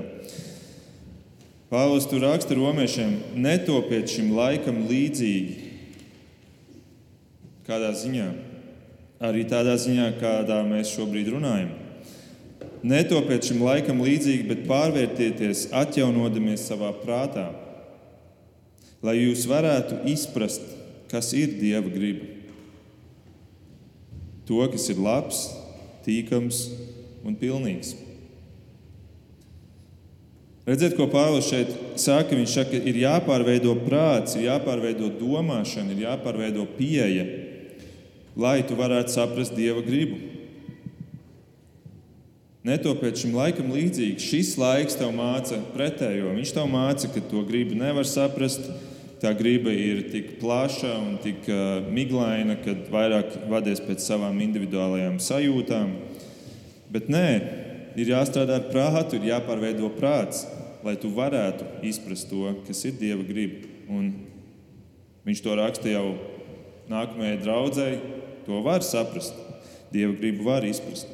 [1.71, 5.69] Pāvils tur raksta romiešiem, netopiet šim laikam līdzīgi.
[7.65, 8.27] Kādā ziņā?
[9.23, 11.71] Arī tādā ziņā, kādā mēs šobrīd runājam.
[12.85, 17.47] Netopiet šim laikam līdzīgi, bet pārvērtieties, atjaunodamies savā prātā,
[19.01, 20.65] lai jūs varētu izprast,
[21.09, 22.29] kas ir Dieva griba.
[24.45, 25.47] To, kas ir labs,
[26.05, 26.63] tīkams
[27.25, 27.95] un pilnīgs.
[30.65, 32.37] Redziet, ko Pāvils šeit saka.
[32.37, 37.25] Viņš saka, ir jāpārveido prāts, ir jāpārveido domāšana, ir jāpārveido pieeja,
[38.37, 40.19] lai tu varētu saprast Dieva gribu.
[42.61, 44.21] Netopiet šim laikam līdzīgi.
[44.21, 46.35] Šis laiks tev māca pretējo.
[46.37, 48.69] Viņš tev māca, ka to gribu nevar saprast.
[49.21, 55.19] Tā griba ir tik plaša un tik uh, miglaina, ka vairāk vadies pēc savām individuālajām
[55.21, 55.91] sajūtām.
[56.89, 57.27] Bet nē,
[58.01, 60.47] ir jāstrādā ar prātu, ir jāpārveido prāts,
[60.81, 63.69] lai tu varētu izprast to, kas ir Dieva griba.
[63.93, 64.09] Un
[65.27, 66.15] viņš to raksta jau
[66.89, 67.99] nākamajai draudzēji.
[68.47, 69.37] To var saprast.
[69.93, 71.09] Dieva gribu var izprast.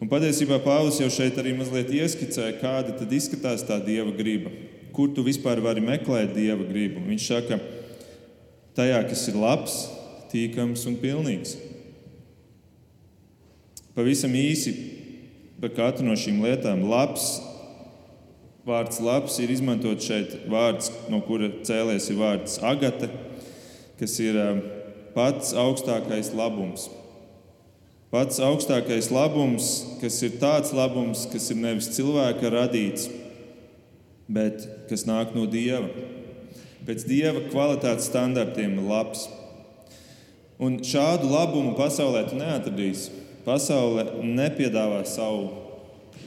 [0.00, 4.52] Un patiesībā Pāvils jau šeit arī mazliet ieskicēja, kāda tad izskatās tā Dieva griba.
[4.96, 7.02] Kur tu vispār vari meklēt Dieva gribu?
[7.04, 7.58] Viņš saka,
[8.78, 9.74] tajā, kas ir labs,
[10.32, 11.56] tīkams un pilnīgs.
[13.96, 14.72] Pavisam īsi
[15.60, 16.86] par katru no šīm lietām.
[16.88, 17.28] Labs,
[18.68, 23.08] vārds labs ir izmantots šeit, vārds, no kura cēlēs ir vārds agate,
[24.00, 24.62] kas ir um,
[25.16, 26.88] pats augstākais labums.
[28.12, 33.08] Pats augstākais labums, kas ir tāds labums, kas ir nevis cilvēka radīts,
[34.28, 35.88] bet kas nāk no dieva.
[36.86, 39.26] Pēc dieva kvalitātes standartiem labs.
[40.62, 43.24] Un šādu labumu pasaulē tu neatradīsi.
[43.46, 45.50] Pasaule nepiedāvā savu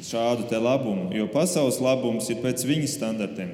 [0.05, 3.51] šādu labumu, jo pasaules labums ir pēc viņas standartiem.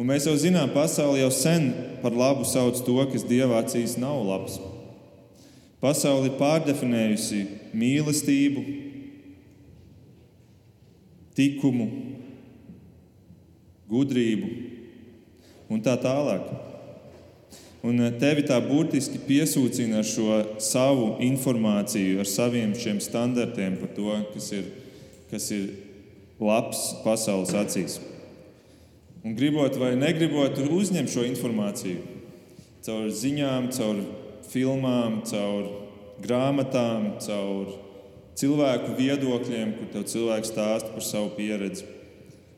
[0.00, 1.70] Un mēs jau zinām, pasaule jau sen
[2.02, 4.58] par labu sauc to, kas dieva acīs nav labs.
[5.82, 7.42] Pasaule ir pārdefinējusi
[7.74, 8.62] mīlestību,
[11.38, 11.88] likumu,
[13.92, 14.52] gudrību
[15.72, 16.48] un tā tālāk.
[17.82, 23.92] Un eh, tevi tā burtiski piesūcina ar šo savu informāciju, ar saviem šiem standartiem par
[23.96, 24.70] to, kas ir,
[25.32, 25.68] kas ir
[26.42, 27.98] labs pasaules acīs.
[29.22, 32.20] Un gribot vai negribot, uzņem šo informāciju
[32.82, 34.00] caur ziņām, caur
[34.50, 35.68] filmām, caur
[36.22, 37.76] grāmatām, caur
[38.38, 41.86] cilvēku viedokļiem, kur tev cilvēks stāsta par savu pieredzi.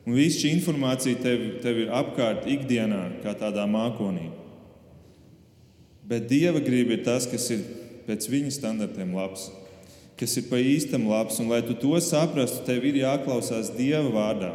[0.05, 4.29] Un viss šī informācija tev, tev ir apkārt ikdienā, kā tādā mākonī.
[6.05, 7.63] Bet Dieva griba ir tas, kas ir
[8.05, 9.49] pēc viņa standartiem labs,
[10.21, 11.41] kas ir pa īstam labs.
[11.41, 14.53] Un, lai tu to saprastu, tev ir jāklausās Dieva vārdā.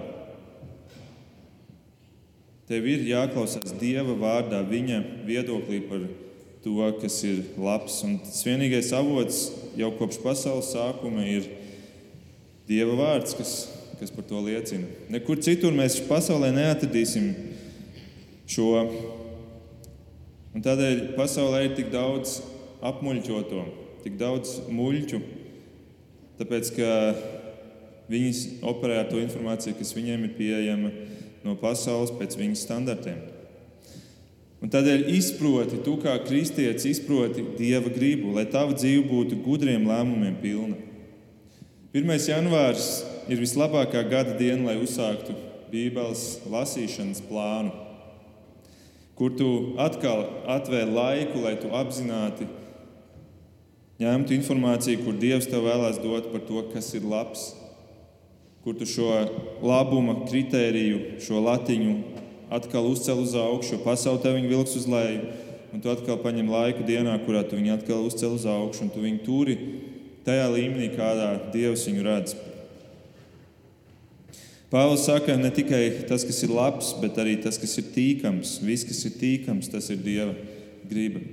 [2.70, 6.06] Tev ir jāklausās Dieva vārdā, viņa viedoklī par
[6.62, 7.98] to, kas ir labs.
[8.06, 9.48] Un tas vienīgais avots
[9.80, 11.50] jau kopš pasaules sākuma ir
[12.70, 13.56] Dieva vārds, kas,
[14.00, 14.88] kas par to liecina.
[15.12, 17.34] Nekur citur mēs pasaulē neatradīsim
[18.50, 18.74] šo
[20.50, 22.40] Un tādēļ pasaulē ir tik daudz
[22.86, 23.66] apmuļķoto,
[24.02, 25.20] tik daudz muļķu,
[26.40, 26.88] tāpēc ka
[28.10, 28.32] viņi
[28.66, 30.90] operē ar to informāciju, kas viņiem ir pieejama
[31.46, 33.22] no pasaules pēc viņas standartiem.
[34.60, 40.36] Un tādēļ izproti, tu kā kristietis, izproti dieva gribu, lai tava dzīve būtu gudriem lēmumiem
[40.42, 40.80] pilna.
[41.94, 42.10] 1.
[42.34, 42.90] janvārs
[43.30, 45.38] ir vislabākā gada diena, lai uzsāktu
[45.70, 47.90] Bībeles lasīšanas plānu
[49.20, 52.48] kur tu atkal atvēl laiku, lai tu apzināti
[54.00, 57.50] ņemtu informāciju, kur Dievs tev vēlās dot par to, kas ir labs,
[58.64, 59.12] kur tu šo
[59.60, 61.98] labuma kritēriju, šo latiņu
[62.56, 65.36] atkal uzcēl uz augšu, jo pasaule tev vilks uz leju.
[65.70, 69.04] Un tu atkal paņem laiku dienā, kurā tu viņu atkal uzcēl uz augšu, un tu
[69.04, 69.58] viņu turi
[70.26, 72.40] tajā līmenī, kādā Dievs viņu redz.
[74.70, 78.60] Pāvils saka, ne tikai tas, kas ir labs, bet arī tas, kas ir tīkams.
[78.62, 80.36] Viss, kas ir tīkams, tas ir Dieva
[80.90, 81.24] griba.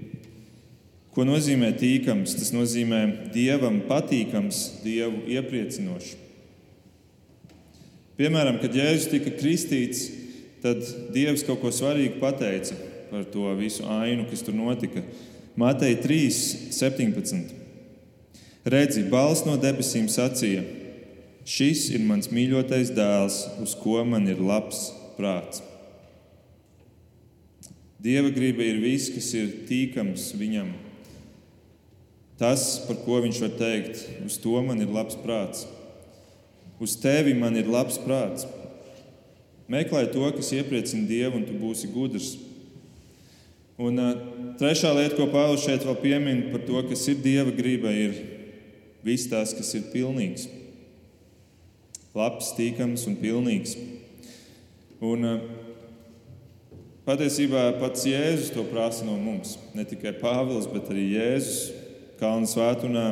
[1.13, 2.35] Ko nozīmē tīkams?
[2.37, 6.15] Tas nozīmē dievam patīkams, dievu iepriecinošs.
[8.17, 10.07] Piemēram, kad Jēzus tika kristīts,
[10.65, 10.81] tad
[11.13, 12.77] Dievs kaut ko svarīgu pateica
[13.11, 15.05] par to visu ainu, kas tur notika.
[15.57, 17.53] Mateja 3, 17.
[18.67, 20.65] Redzi, balss no debesīm sacīja:
[21.47, 25.63] Šis ir mans mīļotais dēls, uz ko man ir labs prāts.
[28.03, 30.73] Dieva griba ir viss, kas ir tīkams viņam.
[32.37, 35.63] Tas, par ko viņš var teikt, uz to man ir labs prāts.
[36.83, 38.45] Uz tevi man ir labs prāts.
[39.71, 42.35] Meklē to, kas iepriecina Dievu, un tu būsi gudrs.
[43.79, 44.13] Un uh,
[44.59, 48.19] trešā lieta, ko Pāvils šeit vēl piemin par to, kas ir Dieva griba, ir
[49.07, 50.51] viss tās, kas ir pilnīgs.
[52.17, 53.75] Labs, tīkams un pilnīgs.
[55.05, 59.59] Un, uh, patiesībā pats Jēzus to prasa no mums.
[59.77, 61.59] Ne tikai Pāvils, bet arī Jēzus
[62.17, 63.11] Kalnu svētdienā.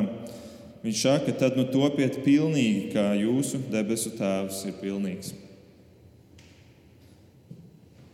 [0.85, 5.33] Viņš saka, tad nu topiet pilnīgi, kā jūsu debesu Tēvs ir pilnīgs.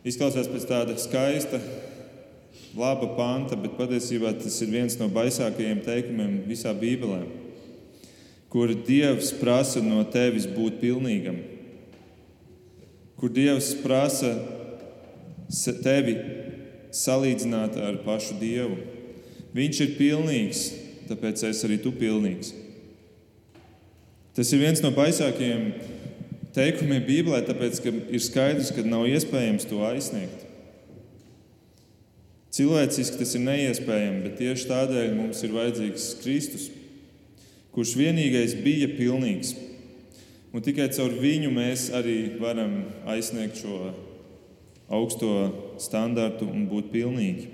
[0.08, 1.60] Izklausās pēc tāda skaista,
[2.76, 7.22] laba panta, bet patiesībā tas ir viens no baisākajiem teikumiem visā Bībelē,
[8.52, 11.38] kur Dievs prasa no tevis būt pilnīgam,
[13.16, 14.34] kur Dievs prasa
[15.84, 16.18] tevi
[16.92, 18.76] salīdzināt ar pašu Dievu.
[19.56, 20.66] Viņš ir pilnīgs,
[21.08, 22.54] tāpēc es arī tu pilnīgs.
[24.36, 25.66] Tas ir viens no baisākajiem
[26.56, 30.48] teikumiem Bībelē, tāpēc ka ir skaidrs, ka nav iespējams to aizsniegt.
[32.52, 36.68] Cilvēciski tas ir neiespējami, bet tieši tādēļ mums ir vajadzīgs Kristus,
[37.76, 39.56] kurš vienīgais bija pilnīgs.
[40.52, 43.94] Un tikai caur viņu mēs arī varam aizsniegt šo
[44.92, 45.32] augsto
[45.80, 47.48] standartu un būt pilnīgi.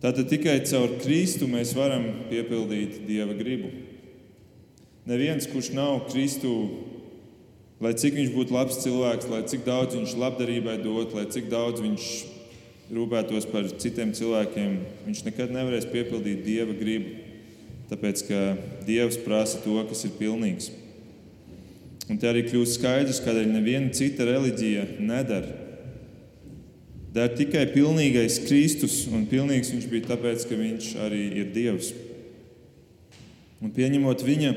[0.00, 3.72] Tātad tikai caur Kristu mēs varam piepildīt Dieva gribu.
[5.10, 6.54] Neviens, kurš nav Kristū,
[7.82, 11.82] lai cik viņš būtu labs cilvēks, lai cik daudz viņš labdarībai dot, lai cik daudz
[11.82, 12.06] viņš
[12.94, 14.78] rūpētos par citiem cilvēkiem,
[15.08, 17.29] viņš nekad nevarēs piepildīt Dieva gribu.
[17.90, 18.40] Tāpēc, ka
[18.86, 20.70] Dievs prasa to, kas ir pilnīgs.
[22.10, 25.56] Un te arī kļūst skaidrs, kādēļ neviena cita reliģija nedara.
[27.10, 31.90] Dara tikai pilnīgais Kristus, un pilnīgs viņš bija tāpēc, ka viņš arī ir Dievs.
[33.60, 34.52] Un pieņemot viņa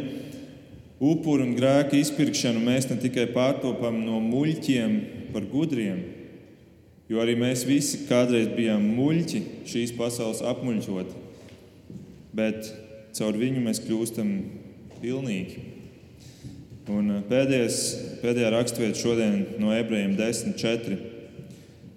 [1.04, 4.94] upuru un grēku izpirkšanu, mēs ne tikai pārtopam no muļķiem
[5.34, 6.06] par gudriem,
[7.10, 9.42] jo arī mēs visi kādreiz bijām muļķi,
[9.74, 11.18] šīs pasaules apmuļķoti,
[12.38, 12.70] bet
[13.14, 14.34] caur viņu mēs kļūstam
[15.02, 15.70] pilnīgi.
[16.92, 17.80] Un uh, pēdējais,
[18.24, 20.98] pēdējā raksturvieta šodien no ebrejiem 10.4.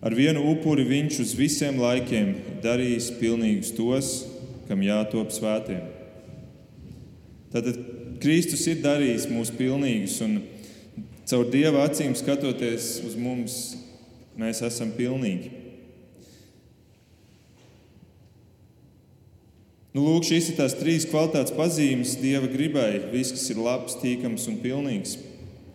[0.06, 4.12] Ar vienu upuri viņš uz visiem laikiem darīs pilnīgus tos,
[4.68, 5.82] kam jātop svētiem.
[7.54, 7.80] Tātad
[8.22, 10.38] Kristus ir darījis mūs pilnīgus, un
[11.26, 13.58] caur Dieva acīm skatoties uz mums,
[14.38, 15.65] mēs esam pilnīgi.
[19.96, 24.44] Nu, lūk, šīs ir tās trīs kvalitātes pazīmes Dieva gribai, viss, kas ir labs, tīkams
[24.50, 25.14] un pilnīgs.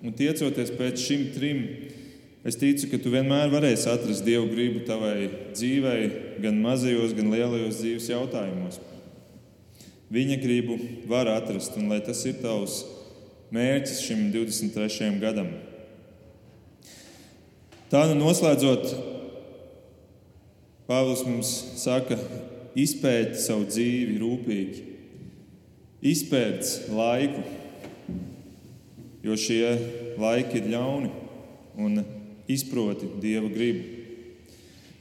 [0.06, 1.64] Un tiecoties pēc šīm trim,
[2.46, 6.04] es ticu, ka tu vienmēr varēsi atrast Dieva gribu tavai dzīvei,
[6.44, 8.78] gan mazajos, gan lielajos dzīves jautājumos.
[10.14, 10.78] Viņa gribu
[11.10, 12.84] var atrast, un lai tas ir tavs
[13.58, 15.10] mērķis šim 23.
[15.24, 15.50] gadam.
[17.90, 18.86] Tā nu noslēdzot,
[20.92, 21.50] Pāvils mums
[21.80, 22.18] saka,
[22.78, 24.84] izpēti savu dzīvi rūpīgi,
[26.12, 27.44] izpēti laiku,
[29.26, 29.66] jo šie
[30.22, 31.12] laiki ir ļauni
[31.82, 32.04] un
[32.52, 34.00] izproti dieva gribu.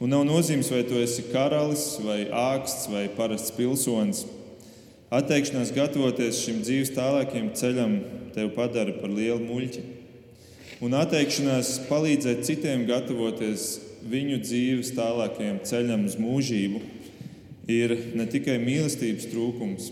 [0.01, 4.23] Un nav nozīmes, vai tu esi karalis, vai āksts, vai parasts pilsonis.
[5.13, 7.97] Atteikšanās gatavoties šim dzīves tālākajam ceļam
[8.33, 9.83] tevi padara par lielu muļķi.
[10.81, 13.75] Un atteikšanās palīdzēt citiem gatavoties
[14.09, 16.81] viņu dzīves tālākajam ceļam uz mūžību
[17.71, 19.91] ir ne tikai mīlestības trūkums,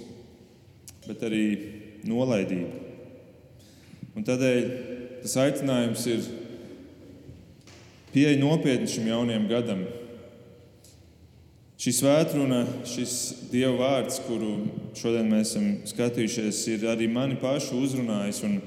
[1.07, 1.45] bet arī
[2.07, 2.87] nolaidība.
[4.17, 4.67] Un tādēļ
[5.23, 6.27] tas aicinājums ir
[8.13, 9.87] pieeja nopietni šim jaunajam gadam,
[11.79, 13.11] Šī svētkruna, šis
[13.53, 14.49] Dieva vārds, kuru
[14.99, 18.41] šodien mēs esam skatījušies, ir arī mani pašu uzrunājis.
[18.43, 18.57] Un,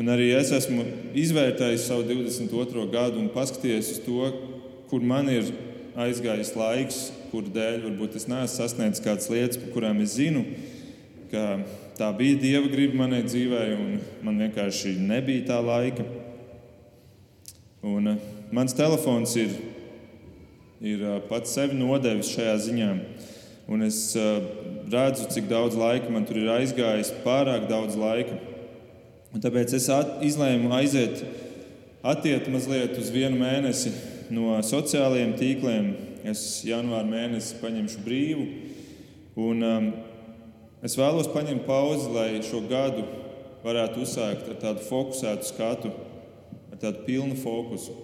[0.00, 0.86] Un arī es esmu
[1.20, 2.86] izvērtējis savu 22.
[2.90, 4.30] gadu un paskatījies uz to,
[4.88, 5.50] kur man ir
[6.00, 7.00] aizgājis laiks,
[7.32, 10.44] kur dēļ varbūt es neesmu sasniedzis kādas lietas, par kurām es zinu,
[11.32, 11.62] ka
[11.96, 13.94] tā bija dieva griba manai dzīvē, un
[14.26, 16.04] man vienkārši nebija tā laika.
[17.82, 19.56] Un, uh, mans telefons ir,
[20.84, 22.90] ir uh, pats sevi nodevis šajā ziņā.
[23.72, 24.44] Un es uh,
[24.92, 28.36] redzu, cik daudz laika man tur ir aizgājis, pārāk daudz laika.
[29.32, 29.88] Un tāpēc es
[30.28, 31.24] izlēmu aiziet,
[32.04, 33.94] attiekt mazliet uz vienu mēnesi
[34.34, 35.92] no sociālajiem tīkliem.
[36.28, 38.46] Es janvāra mēnesi paņemšu brīvu.
[39.42, 39.88] Un, um,
[40.84, 43.02] es vēlos paņemt pauzi, lai šo gadu
[43.64, 45.90] varētu uzsākt ar tādu fokusētu skatu,
[46.70, 47.96] ar tādu pilnu fokusu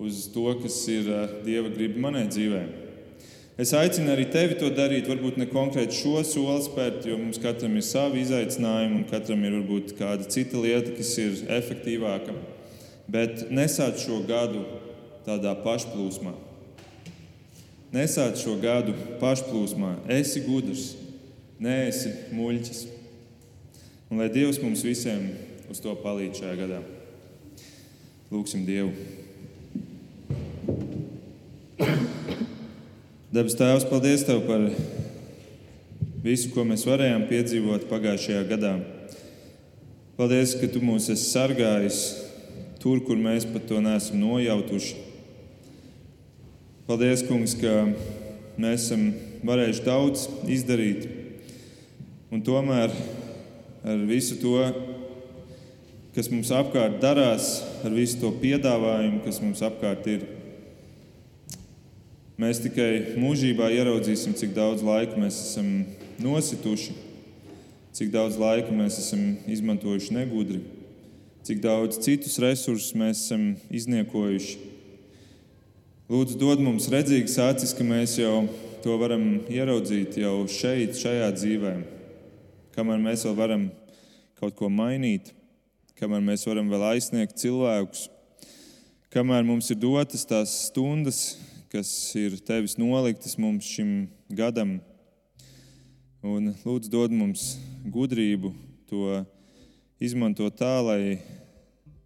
[0.00, 2.70] uz to, kas ir uh, Dieva griba manai dzīvēm.
[3.60, 7.74] Es aicinu arī tevi to darīt, varbūt ne konkrēti šo soli spērt, jo mums katram
[7.76, 12.36] ir savi izaicinājumi un katram ir varbūt kāda cita lieta, kas ir efektīvāka.
[13.10, 14.64] Bet nesāc šo gadu
[15.26, 16.49] tādā pašplūsmā.
[17.90, 19.96] Nesāc šo gadu pašplūsmā.
[20.14, 20.92] Esi gudrs,
[21.58, 22.84] neesi muļķis.
[24.10, 25.32] Un lai Dievs mums visiem
[25.70, 26.78] uz to palīdz šajā gadā.
[28.30, 28.94] Lūksim Dievu!
[33.34, 34.68] Debes Tēvs, paldies Tev par
[36.22, 38.72] visu, ko mēs varējām piedzīvot pagājušajā gadā.
[40.18, 42.00] Paldies, ka Tu mūs esi sargājis
[42.78, 45.09] tur, kur mēs pat to neesam nojautuši.
[46.90, 47.84] Paldies, Kungs, ka
[48.58, 49.12] mēs esam
[49.46, 51.04] varējuši daudz izdarīt.
[52.34, 52.90] Un tomēr
[53.86, 54.56] ar visu to,
[56.16, 60.26] kas mums apkārt darās, ar visu to piedāvājumu, kas mums apkārt ir,
[62.40, 65.66] Mēs tikai mūžībā ieraudzīsim, cik daudz laika mēs esam
[66.24, 66.94] nosituši,
[67.92, 70.62] cik daudz laika mēs esam izmantojuši negudri,
[71.44, 74.56] cik daudz citus resursus mēs esam izniekojuši.
[76.10, 78.40] Lūdzu, dod mums redzīgas acis, ka mēs jau
[78.82, 81.74] to varam ieraudzīt jau šeit, šajā dzīvē,
[82.74, 83.68] kamēr mēs vēl varam
[84.40, 85.30] kaut ko mainīt,
[86.02, 88.08] kamēr mēs varam vēl aizsniegt cilvēkus,
[89.14, 91.22] kamēr mums ir dotas tās stundas,
[91.70, 94.80] kas ir tevis noliktas mums šim gadam.
[96.26, 97.52] Un lūdzu, dod mums
[97.86, 98.50] gudrību
[98.90, 99.20] to
[100.02, 101.20] izmantot tā, lai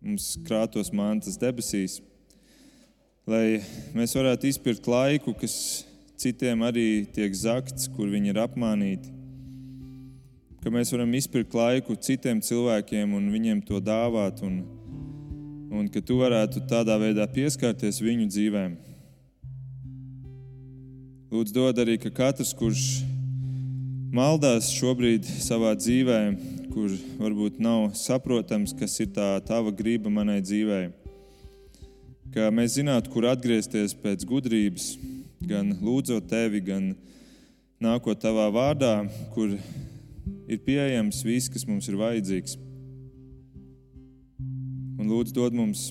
[0.04, 2.02] mums krātos mantas debesīs,
[3.24, 3.62] lai
[3.96, 5.84] mēs varētu izpirkt laiku, kas
[6.20, 9.12] citiem arī tiek zakts, kur viņi ir apmānīti.
[10.64, 14.62] Ka mēs varam izpirkt laiku citiem cilvēkiem un viņiem to dāvāt, un,
[15.72, 18.76] un ka tu varētu tādā veidā pieskarties viņu dzīvēm.
[21.34, 22.84] Lūdzu, dod arī, ka katrs, kurš
[24.14, 26.20] maldās šobrīd savā dzīvē,
[26.70, 30.84] kur varbūt nav saprotams, kas ir tā tava griba manai dzīvē,
[32.32, 34.94] ka mēs zinātu, kur atgriezties pēc gudrības,
[35.44, 36.92] gan lūdzot tevi, gan
[37.82, 38.94] nākot tavā vārdā,
[39.34, 39.52] kur
[40.48, 42.56] ir pieejams viss, kas mums ir vajadzīgs.
[44.94, 45.90] Un lūdzu, dod mums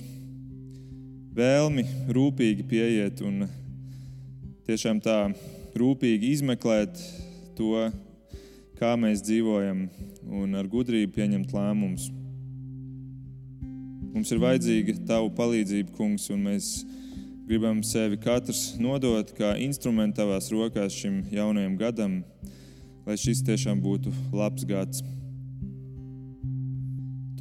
[1.38, 3.45] vēlmi rūpīgi pieiet un
[4.67, 5.17] tiešām tā
[5.77, 6.97] rūpīgi izmeklēt
[7.57, 7.89] to,
[8.79, 9.88] kā mēs dzīvojam,
[10.34, 12.09] un ar gudrību pieņemt lēmumus.
[14.14, 16.68] Mums ir vajadzīga Tava palīdzība, Kungs, un mēs
[17.47, 22.20] gribam sevi katrs nodot kā instrumentu Tavās rokās šim jaunajam gadam,
[23.07, 25.01] lai šis tiešām būtu labs gads.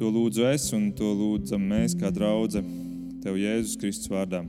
[0.01, 2.81] To lūdzu es, un to lūdzam mēs, kā draudzene,
[3.23, 4.41] Tev Jēzus Kristus vārdā.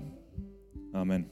[0.97, 1.29] Amen.